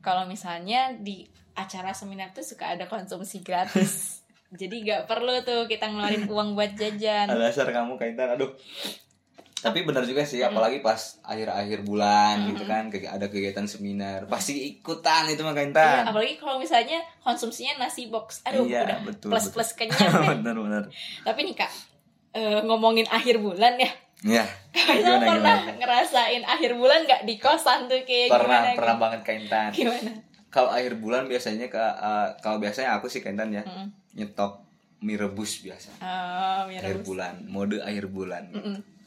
kalau 0.03 0.27
misalnya 0.27 0.93
di 0.99 1.25
acara 1.55 1.95
seminar 1.95 2.35
tuh 2.35 2.43
suka 2.43 2.75
ada 2.75 2.91
konsumsi 2.91 3.41
gratis. 3.47 4.19
Jadi 4.61 4.81
nggak 4.81 5.05
perlu 5.05 5.45
tuh 5.45 5.69
kita 5.69 5.93
ngeluarin 5.93 6.25
uang 6.27 6.57
buat 6.57 6.73
jajan. 6.75 7.29
Dasar 7.29 7.69
kamu 7.69 8.01
Kak 8.01 8.09
Intan, 8.17 8.33
aduh. 8.35 8.51
Tapi 9.61 9.83
benar 9.83 10.03
juga 10.03 10.23
sih, 10.23 10.39
apalagi 10.41 10.79
pas 10.79 10.97
akhir-akhir 11.21 11.83
bulan 11.83 12.47
gitu 12.47 12.63
kan, 12.63 12.87
ada 12.89 13.27
kegiatan 13.27 13.65
seminar, 13.65 14.25
pasti 14.25 14.55
ikutan 14.71 15.27
itu 15.27 15.43
mah 15.43 15.51
Iya, 15.99 16.07
apalagi 16.07 16.35
kalau 16.37 16.57
misalnya 16.57 16.97
konsumsinya 17.19 17.75
nasi 17.81 18.07
box 18.07 18.43
aduh 18.45 18.63
Iya, 18.63 18.87
udah 18.87 18.99
betul, 19.03 19.29
plus 19.29 19.51
plus 19.51 19.71
kenyang 19.79 19.99
deh. 20.15 20.29
Bener-bener. 20.37 20.85
tapi 21.21 21.43
nih 21.43 21.55
kak 21.55 21.73
eh, 22.33 22.61
ngomongin 22.63 23.07
akhir 23.09 23.39
bulan 23.39 23.75
ya 23.75 23.91
Ya, 24.21 24.43
Kayaknya 24.73 24.99
gimana 25.15 25.27
pernah 25.29 25.57
gimana? 25.57 25.73
ngerasain 25.77 26.43
akhir 26.45 26.71
bulan 26.75 27.01
nggak 27.05 27.23
di 27.23 27.35
kosan 27.37 27.87
tuh 27.87 28.03
kayak 28.03 28.27
Pernah, 28.29 28.61
gimana 28.61 28.75
pernah 28.75 28.91
gitu? 28.91 29.03
banget 29.05 29.21
Kak 29.23 29.35
Intan. 29.37 29.71
gimana 29.73 30.11
kalau 30.49 30.71
akhir 30.71 30.93
bulan 30.97 31.23
biasanya 31.25 31.67
ke 31.67 31.79
eh, 31.79 32.29
kalau 32.39 32.59
biasanya 32.59 32.95
aku 32.95 33.07
sih 33.07 33.21
kentan 33.21 33.51
ya 33.53 33.63
Mm-mm. 33.63 33.87
nyetok 34.15 34.59
mie 35.01 35.15
rebus 35.15 35.61
biasa 35.61 35.91
Oh, 35.99 36.61
mie 36.67 36.79
akhir 36.79 36.99
rebus. 36.99 37.07
bulan 37.07 37.35
mode 37.45 37.79
akhir 37.81 38.05
bulan 38.07 38.45
Mm-mm. 38.51 38.77
kalau 38.77 38.98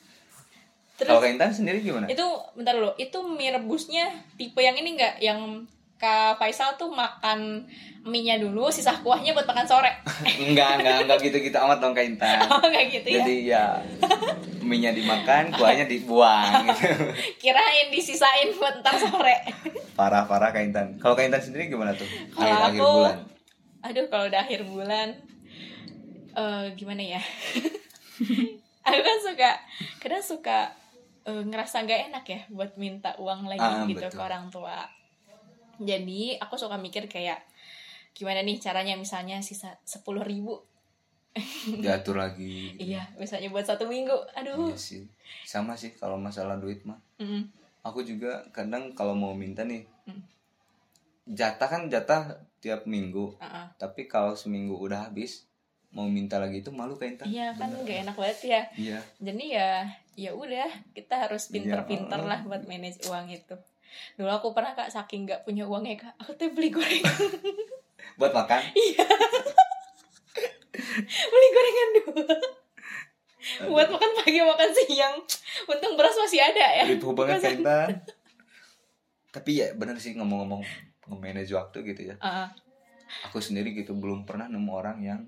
terus 1.04 1.18
kentan 1.18 1.50
sendiri 1.50 1.82
gimana 1.82 2.06
itu 2.06 2.26
bentar 2.54 2.74
dulu 2.74 2.94
itu 2.96 3.18
mie 3.28 3.50
rebusnya 3.52 4.06
tipe 4.36 4.58
yang 4.58 4.76
ini 4.76 4.94
nggak 4.94 5.18
yang 5.20 5.66
Kak 5.98 6.38
Faisal 6.38 6.74
tuh 6.82 6.90
makan 6.90 7.62
mie-nya 8.02 8.42
dulu, 8.42 8.74
sisa 8.74 8.90
kuahnya 8.98 9.38
buat 9.38 9.46
makan 9.46 9.62
sore. 9.62 9.94
enggak 10.42 10.82
enggak 10.82 11.06
enggak 11.06 11.20
gitu 11.22 11.38
gitu 11.40 11.54
amat 11.56 11.78
dong 11.78 11.94
kentan 11.94 12.42
Oh, 12.50 12.58
kayak 12.58 12.90
gitu 12.90 13.06
ya. 13.08 13.22
jadi 13.22 13.36
ya 13.46 13.66
mie 14.60 14.82
nya 14.82 14.90
dimakan 14.90 15.54
kuahnya 15.54 15.86
dibuang 15.86 16.66
gitu 16.66 16.90
Kirain 17.46 17.94
disisain 17.94 18.50
buat 18.58 18.82
ntar 18.82 18.98
sore. 18.98 19.46
parah 19.94 20.26
parah 20.26 20.50
kentan 20.50 20.98
kalau 20.98 21.14
kentan 21.14 21.38
sendiri 21.38 21.70
gimana 21.70 21.94
tuh 21.94 22.10
Kalau 22.32 22.50
akhir 22.50 22.66
akhir 22.66 22.82
aku- 22.82 22.96
bulan 22.98 23.18
Aduh, 23.82 24.06
kalau 24.10 24.26
udah 24.26 24.42
akhir 24.42 24.62
bulan 24.64 25.08
eh 26.34 26.66
gimana 26.74 27.02
ya? 27.04 27.22
aku 28.82 29.00
kan 29.00 29.18
suka 29.22 29.52
kadang 30.02 30.24
suka 30.24 30.60
eh, 31.32 31.41
ngerasa 31.41 31.82
nggak 31.82 32.02
enak 32.10 32.26
ya 32.26 32.39
buat 32.50 32.76
minta 32.76 33.15
uang 33.15 33.48
lagi 33.48 33.63
Ah, 33.63 33.86
gitu 33.86 34.04
betul. 34.04 34.12
ke 34.12 34.22
orang 34.22 34.46
tua. 34.48 34.84
Jadi 35.80 36.36
aku 36.36 36.56
suka 36.56 36.76
mikir 36.76 37.08
kayak 37.08 37.39
gimana 38.12 38.39
nih 38.39 38.60
caranya 38.60 38.94
misalnya 38.94 39.39
sisa 39.39 39.80
sepuluh 39.82 40.22
ribu 40.22 40.60
diatur 41.80 42.20
lagi 42.20 42.76
gitu. 42.76 42.91
iya 42.91 43.08
misalnya 43.15 43.48
buat 43.48 43.63
satu 43.63 43.88
minggu 43.88 44.12
aduh 44.36 44.67
Iya 44.67 44.76
sih 44.76 45.08
sama 45.41 45.74
sih 45.74 45.96
kalau 45.96 46.20
masalah 46.20 46.60
duit 46.60 46.84
mah 46.84 47.00
Mm. 47.15 47.48
aku 47.82 48.04
juga 48.04 48.44
kadang 48.52 48.91
kalau 48.91 49.15
mau 49.15 49.32
minta 49.32 49.63
nih 49.63 49.88
Hmm. 50.04 50.20
jatah 51.24 51.70
kan 51.70 51.82
jatah 51.88 52.22
tiap 52.60 52.84
minggu 52.84 53.32
Uh-uh. 53.34 53.65
tapi 53.78 54.06
kalau 54.06 54.34
seminggu 54.34 54.76
udah 54.76 55.08
habis 55.08 55.48
mau 55.89 56.04
minta 56.06 56.36
lagi 56.36 56.60
itu 56.60 56.70
malu 56.70 56.96
kayak 56.96 57.15
Intan. 57.15 57.28
iya 57.28 57.48
kan 57.54 57.70
nggak 57.70 57.98
enak 58.04 58.15
banget 58.17 58.39
ya 58.44 58.62
iya 58.76 59.00
jadi 59.17 59.46
ya 59.48 59.70
ya 60.15 60.36
udah 60.36 60.69
kita 60.91 61.28
harus 61.28 61.47
Iya, 61.50 61.54
pinter-pinter 61.60 62.19
uh. 62.19 62.28
lah 62.28 62.39
buat 62.43 62.63
manage 62.67 63.04
uang 63.08 63.32
itu. 63.32 63.56
Dulu 64.15 64.32
aku 64.32 64.56
pernah 64.56 64.76
kak 64.76 64.91
saking 64.91 65.28
nggak 65.28 65.43
punya 65.43 65.67
uangnya 65.67 66.08
kak 66.08 66.13
aku 66.19 66.36
tuh 66.36 66.52
beli 66.56 66.71
gorengan. 66.71 67.15
Buat 68.19 68.34
makan? 68.36 68.62
Beli 71.32 71.47
gorengan 71.54 71.89
dua 72.02 72.36
buat 73.65 73.88
makan 73.89 74.12
pagi 74.21 74.39
makan 74.41 74.69
siang. 74.74 75.15
Untung 75.65 75.97
beras 75.97 76.13
masih 76.17 76.39
ada 76.41 76.65
ya. 76.82 76.86
Ribu 76.86 77.13
banget 77.17 77.41
Kaintan. 77.41 78.06
Tapi 79.34 79.63
ya 79.63 79.74
bener 79.74 79.97
sih 79.97 80.13
ngomong-ngomong 80.13 80.62
nge-manage 81.10 81.52
waktu 81.58 81.78
gitu 81.93 82.02
ya. 82.13 82.15
Ah, 82.21 82.54
Aku 83.28 83.43
sendiri 83.43 83.76
gitu 83.76 83.97
belum 83.97 84.24
pernah 84.24 84.47
nemu 84.47 84.71
orang 84.71 84.97
yang 85.04 85.21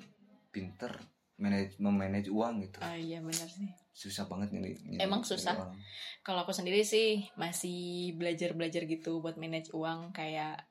pinter 0.53 0.93
manage 1.35 1.75
memanage 1.77 2.29
uang 2.29 2.61
gitu. 2.61 2.77
ah, 2.79 2.93
iya 2.93 3.17
benar 3.19 3.47
sih 3.47 3.69
Susah 3.91 4.25
banget 4.25 4.49
nih- 4.51 4.97
Emang 4.97 5.21
susah? 5.21 5.53
kalau 6.19 6.39
aku 6.39 6.51
sendiri 6.51 6.81
sih 6.83 7.25
masih 7.35 8.13
belajar 8.13 8.51
belajar 8.51 8.83
gitu 8.83 9.17
buat 9.17 9.35
manage 9.35 9.69
uang 9.71 10.11
kayak 10.11 10.61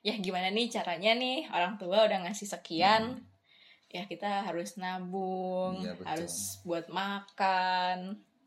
ya 0.00 0.14
gimana 0.16 0.48
nih 0.48 0.68
caranya 0.68 1.12
nih 1.12 1.48
orang 1.48 1.74
tua 1.76 2.02
udah 2.02 2.18
ngasih 2.22 2.46
sekian 2.46 3.22
ya 3.88 4.04
kita 4.04 4.42
harus 4.42 4.74
nabung 4.74 5.76
Hmm. 5.76 5.84
Iya, 5.84 5.92
betul. 5.94 6.06
harus 6.08 6.34
buat 6.60 6.86
makan 6.88 7.98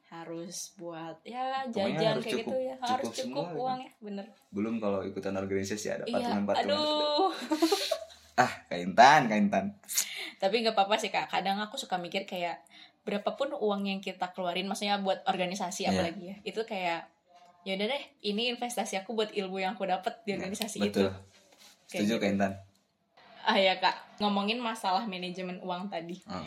harus 0.08 0.72
buat 0.74 1.20
ya 1.22 1.68
jajan 1.68 2.18
kayak 2.18 2.24
cukup- 2.24 2.48
gitu 2.48 2.56
ya 2.62 2.76
harus 2.82 3.06
cukup 3.06 3.20
cukup 3.22 3.46
gitu. 3.46 3.60
uangnya 3.60 3.92
bener 3.98 4.26
Belum 4.50 4.76
kalau 4.78 5.00
ikutan 5.02 5.36
organisasi 5.36 5.88
ada 5.90 6.04
iya 6.04 6.16
patungan-patungan. 6.16 6.68
aduh 6.70 7.32
Ah, 8.38 8.54
Kaintan, 8.68 9.26
Kaintan. 9.26 9.74
tapi 10.38 10.62
nggak 10.62 10.78
apa-apa 10.78 10.96
sih 10.96 11.10
kak 11.10 11.26
kadang 11.28 11.58
aku 11.58 11.74
suka 11.76 11.98
mikir 11.98 12.24
kayak 12.24 12.62
berapapun 13.02 13.50
uang 13.52 13.84
yang 13.84 13.98
kita 13.98 14.30
keluarin 14.30 14.64
maksudnya 14.64 15.00
buat 15.00 15.26
organisasi 15.26 15.84
Iya. 15.84 15.90
apalagi 15.90 16.24
ya 16.24 16.36
itu 16.44 16.62
kayak 16.62 17.10
ya 17.64 17.74
udah 17.74 17.88
deh 17.90 18.04
ini 18.24 18.48
investasi 18.50 18.96
aku 18.96 19.12
buat 19.12 19.32
ilmu 19.32 19.58
yang 19.58 19.74
aku 19.74 19.84
dapat 19.84 20.22
di 20.22 20.32
organisasi 20.32 20.78
itu 20.84 21.02
Betul. 21.02 21.12
Kayak 21.84 21.90
Setuju 21.90 22.14
gitu. 22.14 22.22
Kaintan. 22.22 22.52
ah 23.42 23.58
ya 23.58 23.74
kak 23.76 23.96
ngomongin 24.18 24.60
masalah 24.60 25.02
manajemen 25.04 25.58
uang 25.60 25.88
tadi 25.88 26.22
Ah. 26.26 26.46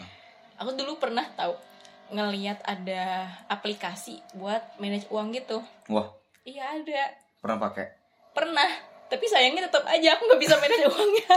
aku 0.56 0.72
dulu 0.74 0.94
pernah 0.96 1.26
tahu 1.32 1.58
ngeliat 2.10 2.62
ada 2.62 3.26
aplikasi 3.46 4.22
buat 4.32 4.62
manage 4.76 5.08
uang 5.08 5.32
gitu 5.32 5.58
Wah, 5.86 6.06
iya 6.42 6.70
ada 6.72 7.02
pernah 7.38 7.58
pakai. 7.60 7.86
pernah 8.30 8.70
tapi 9.10 9.26
sayangnya 9.26 9.66
tetap 9.66 9.82
aja 9.84 10.14
aku 10.14 10.22
nggak 10.24 10.40
bisa 10.40 10.54
manage 10.56 10.86
uangnya 10.88 11.34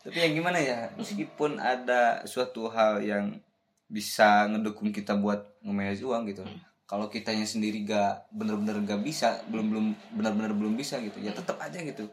Tapi 0.00 0.16
ya 0.16 0.28
gimana 0.32 0.56
ya, 0.56 0.88
meskipun 0.96 1.60
ada 1.60 2.24
suatu 2.24 2.66
hal 2.66 3.04
yang 3.04 3.36
bisa 3.84 4.48
ngedukung 4.48 4.88
kita 4.88 5.12
buat 5.14 5.60
nge-manage 5.60 6.00
uang 6.00 6.24
gitu. 6.24 6.40
Hmm. 6.40 6.56
Kalau 6.82 7.06
kitanya 7.06 7.44
sendiri 7.44 7.84
gak 7.84 8.32
bener-bener 8.32 8.80
gak 8.82 9.04
bisa, 9.04 9.44
belum 9.46 9.68
belum 9.68 9.86
benar-benar 10.10 10.56
belum 10.56 10.72
bisa 10.72 10.96
gitu, 10.98 11.20
ya 11.20 11.30
tetap 11.30 11.60
aja 11.60 11.76
gitu. 11.76 12.08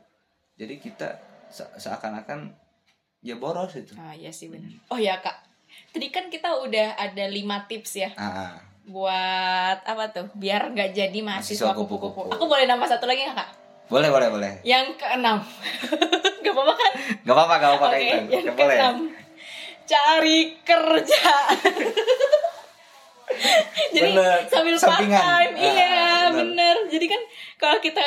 Jadi 0.54 0.78
kita 0.78 1.16
se- 1.48 1.72
seakan-akan 1.80 2.52
ya 3.20 3.34
boros 3.36 3.74
itu. 3.74 3.96
ah 3.96 4.13
iya 4.13 4.30
sih 4.30 4.46
benar 4.46 4.70
oh 4.88 4.96
ya 4.96 5.18
kak 5.18 5.34
tadi 5.90 6.08
kan 6.08 6.30
kita 6.30 6.54
udah 6.60 6.96
ada 6.96 7.26
lima 7.26 7.66
tips 7.66 7.98
ya 7.98 8.10
Ah, 8.13 8.30
ah. 8.46 8.52
buat 8.86 9.80
apa 9.82 10.13
tuh 10.13 10.28
biar 10.34 10.70
nggak 10.70 10.94
jadi 10.94 11.20
mahasiswa 11.20 11.74
kupu-kupu. 11.74 12.30
aku 12.30 12.46
boleh 12.46 12.63
nambah 12.63 12.86
satu 12.86 13.04
lagi 13.04 13.26
nggak 13.26 13.36
kak 13.36 13.50
boleh 13.88 14.10
boleh 14.10 14.28
boleh. 14.30 14.52
yang 14.62 14.91
keenam 14.93 15.39
gak 16.43 16.52
apa-apa 16.52 16.73
kan 16.73 16.91
Gak 17.21 17.34
apa-apa 17.34 17.54
gak 17.56 17.69
apa-apa 17.69 17.88
Oke, 17.88 17.95
Kaitan. 17.97 18.23
yang 18.28 18.43
Gak 18.43 18.56
boleh. 18.56 18.76
keenam 18.76 18.95
cari 19.84 20.39
kerja. 20.62 21.23
Jadi 23.89 24.12
Bener. 24.13 24.39
sambil 24.47 24.76
part 24.76 24.84
Sampingan. 24.97 25.21
time, 25.21 25.52
Ah, 25.54 25.62
iya 25.62 25.91
bener. 26.28 26.36
bener. 26.38 26.76
Jadi 26.89 27.06
kan 27.06 27.21
kalau 27.56 27.78
kita 27.78 28.04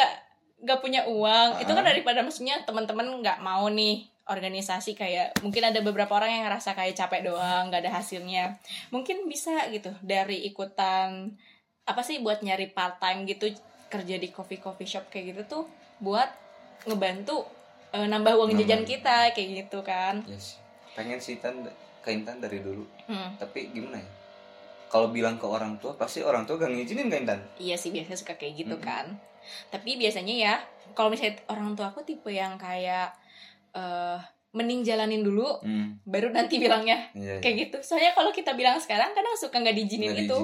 nggak 0.58 0.76
punya 0.78 1.04
uang, 1.06 1.56
itu 1.56 1.70
kan 1.70 1.80
Ah. 1.80 1.88
daripada 1.88 2.20
maksudnya 2.20 2.60
teman-teman 2.62 3.08
nggak 3.18 3.40
mau 3.40 3.68
nih 3.70 4.04
organisasi 4.26 4.92
kayak 4.92 5.40
mungkin 5.40 5.64
ada 5.64 5.80
beberapa 5.80 6.12
orang 6.14 6.30
yang 6.30 6.44
ngerasa 6.44 6.72
kayak 6.72 6.94
capek 6.94 7.26
doang 7.26 7.66
nggak 7.66 7.82
ada 7.82 7.92
hasilnya 7.92 8.60
mungkin 8.88 9.26
bisa 9.26 9.50
gitu 9.68 9.90
dari 10.00 10.46
ikutan 10.46 11.34
apa 11.82 12.00
sih 12.00 12.20
buat 12.20 12.38
nyari 12.38 12.70
part 12.70 12.96
time 12.98 13.26
gitu 13.26 13.50
kerja 13.90 14.16
di 14.16 14.30
coffee 14.30 14.56
coffee 14.56 14.86
shop 14.86 15.06
kayak 15.08 15.34
gitu 15.34 15.42
tuh 15.50 15.64
buat 15.98 16.30
ngebantu 16.84 17.44
eh, 17.90 18.06
nambah 18.06 18.32
uang 18.32 18.54
jajan 18.54 18.80
Nambah. 18.80 18.88
kita 18.88 19.16
kayak 19.30 19.48
gitu 19.60 19.78
kan 19.82 20.22
Yes. 20.24 20.56
Pengen 20.90 21.18
sih 21.18 21.36
Tan 21.36 21.66
Kaintan 22.00 22.38
dari 22.38 22.58
dulu. 22.58 22.82
Hmm. 23.04 23.36
Tapi 23.36 23.70
gimana 23.70 23.94
ya? 23.94 24.08
Kalau 24.86 25.10
bilang 25.10 25.36
ke 25.36 25.44
orang 25.44 25.76
tua 25.76 25.92
pasti 25.92 26.18
orang 26.18 26.42
tua 26.44 26.56
gak 26.56 26.66
ngizinin 26.68 27.06
Kaintan. 27.06 27.38
Iya 27.56 27.74
sih 27.74 27.90
biasanya 27.90 28.16
suka 28.16 28.34
kayak 28.34 28.54
gitu 28.58 28.74
Mm-mm. 28.74 28.82
kan. 28.82 29.06
Tapi 29.68 29.94
biasanya 29.94 30.34
ya 30.34 30.54
kalau 30.92 31.08
misalnya 31.08 31.38
orang 31.46 31.74
tua 31.74 31.90
aku 31.90 32.00
tipe 32.00 32.26
yang 32.28 32.56
kayak 32.56 33.12
eh 33.70 34.18
mending 34.50 34.82
jalanin 34.82 35.22
dulu 35.22 35.46
Hmm. 35.60 35.94
baru 36.02 36.32
nanti 36.32 36.58
bilangnya 36.58 37.06
Iya. 37.12 37.22
iya. 37.28 37.34
kayak 37.38 37.56
gitu. 37.60 37.76
Soalnya 37.84 38.10
kalau 38.12 38.30
kita 38.30 38.50
bilang 38.52 38.74
sekarang 38.76 39.12
kadang 39.12 39.36
suka 39.36 39.56
nggak 39.56 39.76
diizinin 39.76 40.10
itu. 40.16 40.38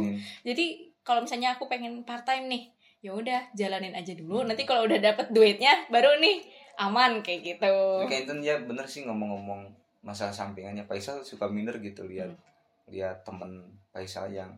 Jadi 0.44 0.64
kalau 1.02 1.22
misalnya 1.22 1.54
aku 1.54 1.66
pengen 1.66 2.02
part 2.02 2.22
time 2.22 2.46
nih, 2.46 2.70
ya 3.07 3.12
udah 3.12 3.40
jalanin 3.53 3.95
aja 3.95 4.12
dulu. 4.12 4.42
Hmm. 4.42 4.51
Nanti 4.51 4.62
kalau 4.62 4.83
udah 4.85 4.99
dapet 4.99 5.31
duitnya 5.31 5.87
baru 5.87 6.19
nih 6.19 6.42
aman 6.77 7.23
kayak 7.23 7.40
gitu. 7.47 7.75
Tapi 7.97 8.11
Kaintan 8.11 8.38
ya 8.40 8.59
bener 8.59 8.85
sih 8.85 9.03
ngomong-ngomong 9.03 9.71
masalah 10.03 10.31
sampingannya 10.31 10.83
Faisal 10.83 11.19
suka 11.21 11.47
minder 11.47 11.79
gitu 11.79 12.05
lihat 12.05 12.29
Hmm. 12.29 12.42
lihat 12.88 13.23
temen 13.23 13.62
Faisal 13.88 14.29
yang 14.29 14.51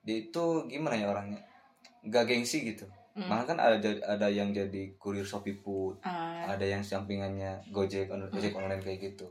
dia 0.00 0.20
itu 0.22 0.44
gimana 0.64 0.94
ya 0.94 1.08
orangnya 1.08 1.40
gak 2.02 2.24
gengsi 2.26 2.64
gitu 2.66 2.84
Hmm. 3.12 3.24
malah 3.26 3.44
kan 3.44 3.56
ada 3.56 3.76
ada 4.02 4.26
yang 4.26 4.50
jadi 4.50 4.96
kurir 4.96 5.22
Shopee 5.22 5.54
Food 5.54 6.00
Ah, 6.00 6.44
ada 6.46 6.62
yang 6.62 6.80
sampingannya 6.80 7.62
Gojek 7.68 8.08
on- 8.08 8.26
Gojek 8.26 8.52
online 8.52 8.80
kayak 8.80 9.00
gitu 9.02 9.28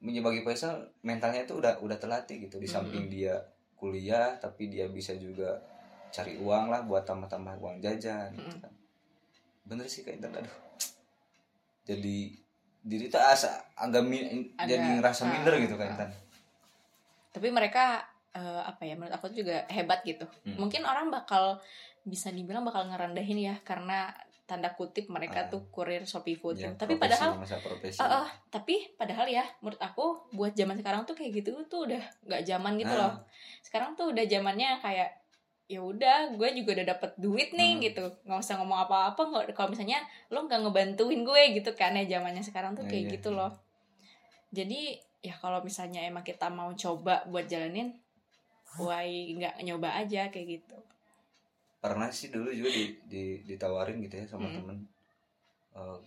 Ya, 0.00 0.18
bagi 0.18 0.40
Faisal 0.40 0.74
mentalnya 1.00 1.42
itu 1.42 1.54
udah 1.54 1.78
udah 1.78 1.94
terlatih 1.94 2.42
gitu 2.42 2.56
di 2.56 2.66
samping 2.66 3.06
dia 3.06 3.38
kuliah 3.72 4.34
tapi 4.36 4.66
dia 4.66 4.86
bisa 4.86 5.14
juga 5.14 5.58
cari 6.12 6.36
uang 6.36 6.68
lah 6.68 6.80
buat 6.82 7.02
tambah-tambah 7.02 7.56
uang 7.56 7.80
jajan 7.80 8.30
gitu 8.30 8.52
Mm. 8.52 8.60
kan. 8.60 8.72
bener 9.64 9.86
sih 9.86 10.02
kayak 10.02 10.18
Intan, 10.18 10.36
aduh 10.36 10.56
jadi 11.82 12.16
diri 12.80 13.06
tuh 13.06 13.18
asa 13.18 13.62
agak, 13.74 14.02
mi- 14.02 14.50
Agak, 14.52 14.68
jadi 14.68 14.86
ngerasa 14.98 15.22
ah, 15.22 15.28
minder 15.28 15.54
gitu 15.58 15.74
kan 15.74 15.86
ah. 15.86 15.92
Intan. 15.92 16.10
tapi 17.30 17.48
mereka 17.48 18.04
eh, 18.30 18.62
apa 18.62 18.82
ya 18.82 18.92
menurut 18.92 19.12
aku 19.12 19.28
juga 19.30 19.64
hebat 19.68 20.02
gitu 20.02 20.24
Hmm. 20.42 20.56
mungkin 20.58 20.82
orang 20.82 21.08
bakal 21.08 21.60
bisa 22.02 22.28
dibilang 22.28 22.60
bakal 22.62 22.84
ngerendahin 22.84 23.38
ya 23.38 23.54
karena 23.62 24.10
tanda 24.42 24.68
kutip 24.70 25.06
mereka 25.06 25.38
Ah. 25.38 25.48
tuh 25.48 25.70
kurir 25.70 26.02
Shopee 26.02 26.34
Food 26.34 26.58
Ya, 26.58 26.68
ya. 26.68 26.76
tapi 26.76 26.96
padahal 26.96 27.38
eh, 27.38 27.94
eh, 27.94 28.28
tapi 28.50 28.74
padahal 28.92 29.26
ya 29.26 29.44
menurut 29.60 29.78
aku 29.78 30.04
buat 30.30 30.52
zaman 30.52 30.74
sekarang 30.74 31.04
tuh 31.04 31.14
kayak 31.14 31.38
gitu 31.38 31.54
tuh 31.64 31.86
udah 31.86 32.02
nggak 32.26 32.42
zaman 32.42 32.74
gitu 32.74 32.90
Ah. 32.90 33.00
loh 33.00 33.12
sekarang 33.60 33.94
tuh 33.94 34.10
udah 34.10 34.24
zamannya 34.24 34.82
kayak 34.82 35.21
ya 35.72 35.80
udah 35.80 36.36
gue 36.36 36.48
juga 36.52 36.70
udah 36.76 36.86
dapet 36.86 37.10
duit 37.16 37.48
nih 37.50 37.72
Hmm. 37.72 37.82
gitu 37.82 38.04
nggak 38.22 38.38
usah 38.38 38.60
ngomong 38.60 38.80
apa-apa 38.82 39.22
nggak 39.24 39.44
kalau 39.52 39.72
misalnya 39.72 39.98
lo 40.28 40.44
nggak 40.44 40.60
ngebantuin 40.60 41.20
gue 41.22 41.42
gitu 41.56 41.70
kan 41.72 41.94
ya 41.94 42.04
zamannya 42.06 42.40
sekarang 42.40 42.72
tuh 42.72 42.84
Iya, 42.84 42.90
kayak 42.90 43.02
iya, 43.02 43.12
gitu 43.14 43.28
iya. 43.30 43.38
loh 43.38 43.52
jadi 44.50 44.80
ya 45.20 45.34
kalau 45.34 45.60
misalnya 45.60 46.02
emang 46.02 46.20
kita 46.20 46.46
mau 46.46 46.68
coba 46.74 47.24
buat 47.24 47.46
jalanin 47.46 47.96
why 48.74 49.08
nggak 49.32 49.62
nyoba 49.62 49.96
aja 49.96 50.28
kayak 50.28 50.60
gitu 50.60 50.76
pernah 51.78 52.06
sih 52.08 52.28
dulu 52.28 52.52
juga 52.52 52.68
di, 52.70 52.84
di- 53.02 53.40
ditawarin 53.42 53.98
gitu 53.98 54.14
ya 54.14 54.26
sama 54.26 54.46
Mm. 54.46 54.54
temen 54.54 54.78
Eh, 55.72 55.98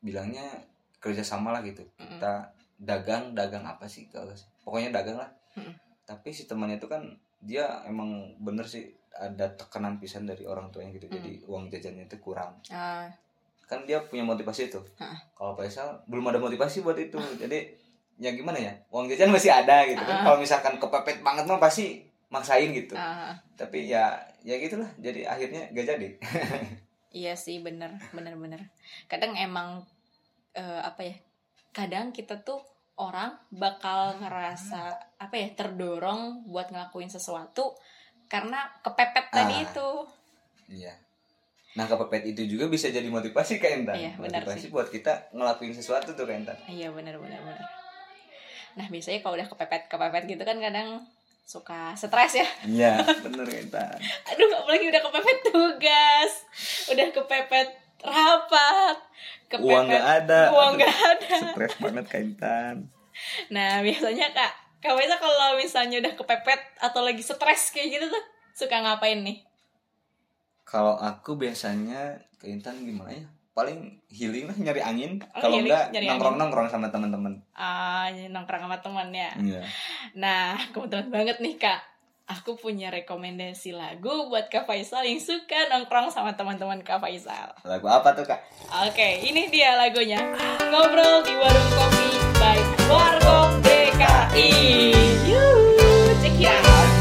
bilangnya 0.00 0.46
kerjasama 0.96 1.50
lah 1.50 1.58
gitu 1.60 1.82
Mm. 1.96 2.06
kita 2.12 2.54
dagang 2.78 3.32
dagang 3.32 3.64
apa 3.64 3.82
sih 3.84 4.06
kalau 4.06 4.30
pokoknya 4.62 4.94
dagang 4.94 5.18
lah 5.18 5.30
Mm. 5.54 5.74
tapi 6.04 6.30
si 6.30 6.46
temannya 6.46 6.76
itu 6.76 6.86
kan 6.86 7.02
dia 7.46 7.64
emang 7.86 8.34
bener 8.36 8.66
sih 8.66 8.84
ada 9.14 9.48
tekanan 9.54 9.96
pisan 9.96 10.26
dari 10.26 10.44
orang 10.44 10.68
tuanya 10.68 10.92
gitu. 10.92 11.06
Mm. 11.06 11.14
jadi 11.14 11.30
uang 11.46 11.64
jajannya 11.70 12.04
itu 12.04 12.18
kurang. 12.20 12.52
Ah, 12.68 13.08
kan 13.64 13.82
dia 13.82 13.98
punya 14.04 14.22
motivasi 14.22 14.68
itu 14.68 14.78
Ah. 14.98 15.16
kalau 15.32 15.56
Faisal 15.56 15.96
belum 16.06 16.28
ada 16.28 16.38
motivasi 16.38 16.82
buat 16.82 16.98
itu. 16.98 17.16
Jadi 17.38 17.72
ya 18.16 18.30
gimana 18.30 18.58
ya? 18.58 18.72
Uang 18.90 19.08
jajan 19.08 19.32
masih 19.32 19.48
ada 19.48 19.86
gitu 19.86 20.02
kan. 20.04 20.20
Ah. 20.20 20.24
kalau 20.26 20.38
misalkan 20.38 20.76
kepepet 20.76 21.24
banget 21.24 21.48
mah 21.48 21.56
pasti 21.56 22.04
maksain 22.28 22.74
gitu. 22.74 22.92
Ah, 22.92 23.32
tapi 23.56 23.88
ya 23.88 24.18
ya 24.42 24.58
gitulah. 24.58 24.90
Jadi 24.98 25.24
akhirnya 25.24 25.70
gak 25.72 25.86
jadi. 25.96 26.08
Iya 27.16 27.32
sih 27.32 27.64
bener. 27.64 27.96
Bener 28.12 28.36
bener. 28.36 28.60
Kadang 29.08 29.32
emang 29.32 29.80
eh, 30.52 30.80
apa 30.84 31.00
ya? 31.00 31.16
Kadang 31.72 32.12
kita 32.12 32.44
tuh 32.44 32.60
orang 32.96 33.30
bakal 33.50 34.16
ngerasa 34.16 34.88
apa 35.16 35.34
ya 35.34 35.48
terdorong 35.52 36.44
buat 36.44 36.68
ngelakuin 36.68 37.08
sesuatu 37.08 37.76
karena 38.26 38.56
kepepet 38.80 39.28
tadi 39.28 39.54
Ah. 39.54 39.64
itu. 39.64 39.88
iya 40.70 40.92
nah 41.72 41.84
kepepet 41.84 42.24
itu 42.26 42.42
juga 42.48 42.66
bisa 42.66 42.88
jadi 42.88 43.04
motivasi 43.06 43.56
ke 43.56 43.68
Intan 43.70 43.94
Iya, 43.94 44.16
benar 44.16 44.40
motivasi 44.42 44.60
sih. 44.62 44.70
buat 44.70 44.88
kita 44.88 45.28
ngelakuin 45.30 45.72
sesuatu 45.72 46.10
tuh 46.10 46.24
Intan 46.26 46.56
Iya 46.66 46.88
bener 46.90 47.16
bener 47.16 47.36
bener. 47.38 47.60
Nah 48.74 48.86
biasanya 48.86 49.20
kalau 49.20 49.36
udah 49.36 49.44
kepepet 49.46 49.82
kepepet 49.86 50.24
gitu 50.26 50.42
kan 50.42 50.56
kadang 50.56 51.04
suka 51.42 51.92
stres 51.92 52.32
ya. 52.34 52.48
iya 52.66 52.96
bener 53.20 53.44
ke 53.44 53.60
Intan 53.62 53.92
Aduh 54.32 54.48
apalagi 54.56 54.88
udah 54.88 55.02
kepepet 55.02 55.38
tugas, 55.46 56.32
udah 56.88 57.08
kepepet 57.10 57.68
rapat, 58.04 58.96
kepepet 59.48 59.64
uang 59.64 59.84
gak 59.88 60.06
ada 60.24 60.40
uang 60.52 60.72
nggak 60.76 60.96
ada. 60.96 61.36
stres 61.54 61.74
banget 61.80 62.04
ke 62.10 62.16
Intan 62.20 62.90
Nah, 63.48 63.80
biasanya 63.80 64.32
Kak, 64.32 64.52
Kak 64.84 64.92
Faisal 64.92 65.18
kalau 65.18 65.56
misalnya 65.56 65.96
udah 66.04 66.12
kepepet 66.14 66.60
atau 66.80 67.00
lagi 67.00 67.22
stres 67.24 67.72
kayak 67.72 67.88
gitu 67.96 68.06
tuh, 68.12 68.24
suka 68.52 68.76
ngapain 68.84 69.24
nih? 69.24 69.40
Kalau 70.66 70.98
aku 70.98 71.38
biasanya 71.38 72.20
ke 72.42 72.50
Intan 72.50 72.82
gimana 72.82 73.14
ya? 73.14 73.24
Paling 73.56 74.04
healing 74.12 74.52
lah 74.52 74.56
nyari 74.60 74.80
angin. 74.84 75.12
Oh, 75.32 75.40
Kalau 75.40 75.64
enggak 75.64 75.88
nongkrong 75.96 76.36
nongkrong 76.36 76.68
sama 76.68 76.92
teman-teman. 76.92 77.40
Ah, 77.56 78.12
nongkrong 78.12 78.68
sama 78.68 78.76
teman 78.84 79.08
ya. 79.16 79.32
Iya. 79.40 79.64
Nah, 80.12 80.60
kebetulan 80.76 81.08
banget 81.08 81.40
nih 81.40 81.56
Kak. 81.56 81.80
Aku 82.26 82.58
punya 82.58 82.90
rekomendasi 82.90 83.70
lagu 83.70 84.26
buat 84.26 84.50
Kak 84.50 84.66
Faisal 84.66 85.06
yang 85.06 85.22
suka 85.22 85.70
nongkrong 85.70 86.10
sama 86.10 86.34
teman-teman 86.34 86.82
Kak 86.82 86.98
Faisal. 86.98 87.54
Lagu 87.62 87.86
apa 87.86 88.18
tuh 88.18 88.26
kak? 88.26 88.42
Oke, 88.82 89.22
ini 89.22 89.46
dia 89.46 89.78
lagunya. 89.78 90.18
Ngobrol 90.58 91.22
di 91.22 91.38
warung 91.38 91.70
kopi 91.78 92.10
by 92.34 92.58
Warkop 92.90 93.62
DKI. 93.62 94.50
Yuh, 95.30 96.18
check 96.18 96.34
it 96.42 96.50
out. 96.50 96.95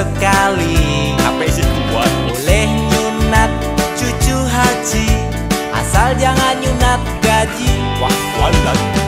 Sekali. 0.00 1.12
Apa 1.20 1.44
sih 1.52 1.66
kuat. 1.92 2.12
Boleh 2.32 2.66
nyunat 2.88 3.52
cucu 4.00 4.36
haji 4.48 5.08
asal 5.76 6.16
jangan 6.16 6.56
nyunat 6.56 7.00
gaji. 7.20 7.72
Wah 8.00 8.16
walat 8.40 8.99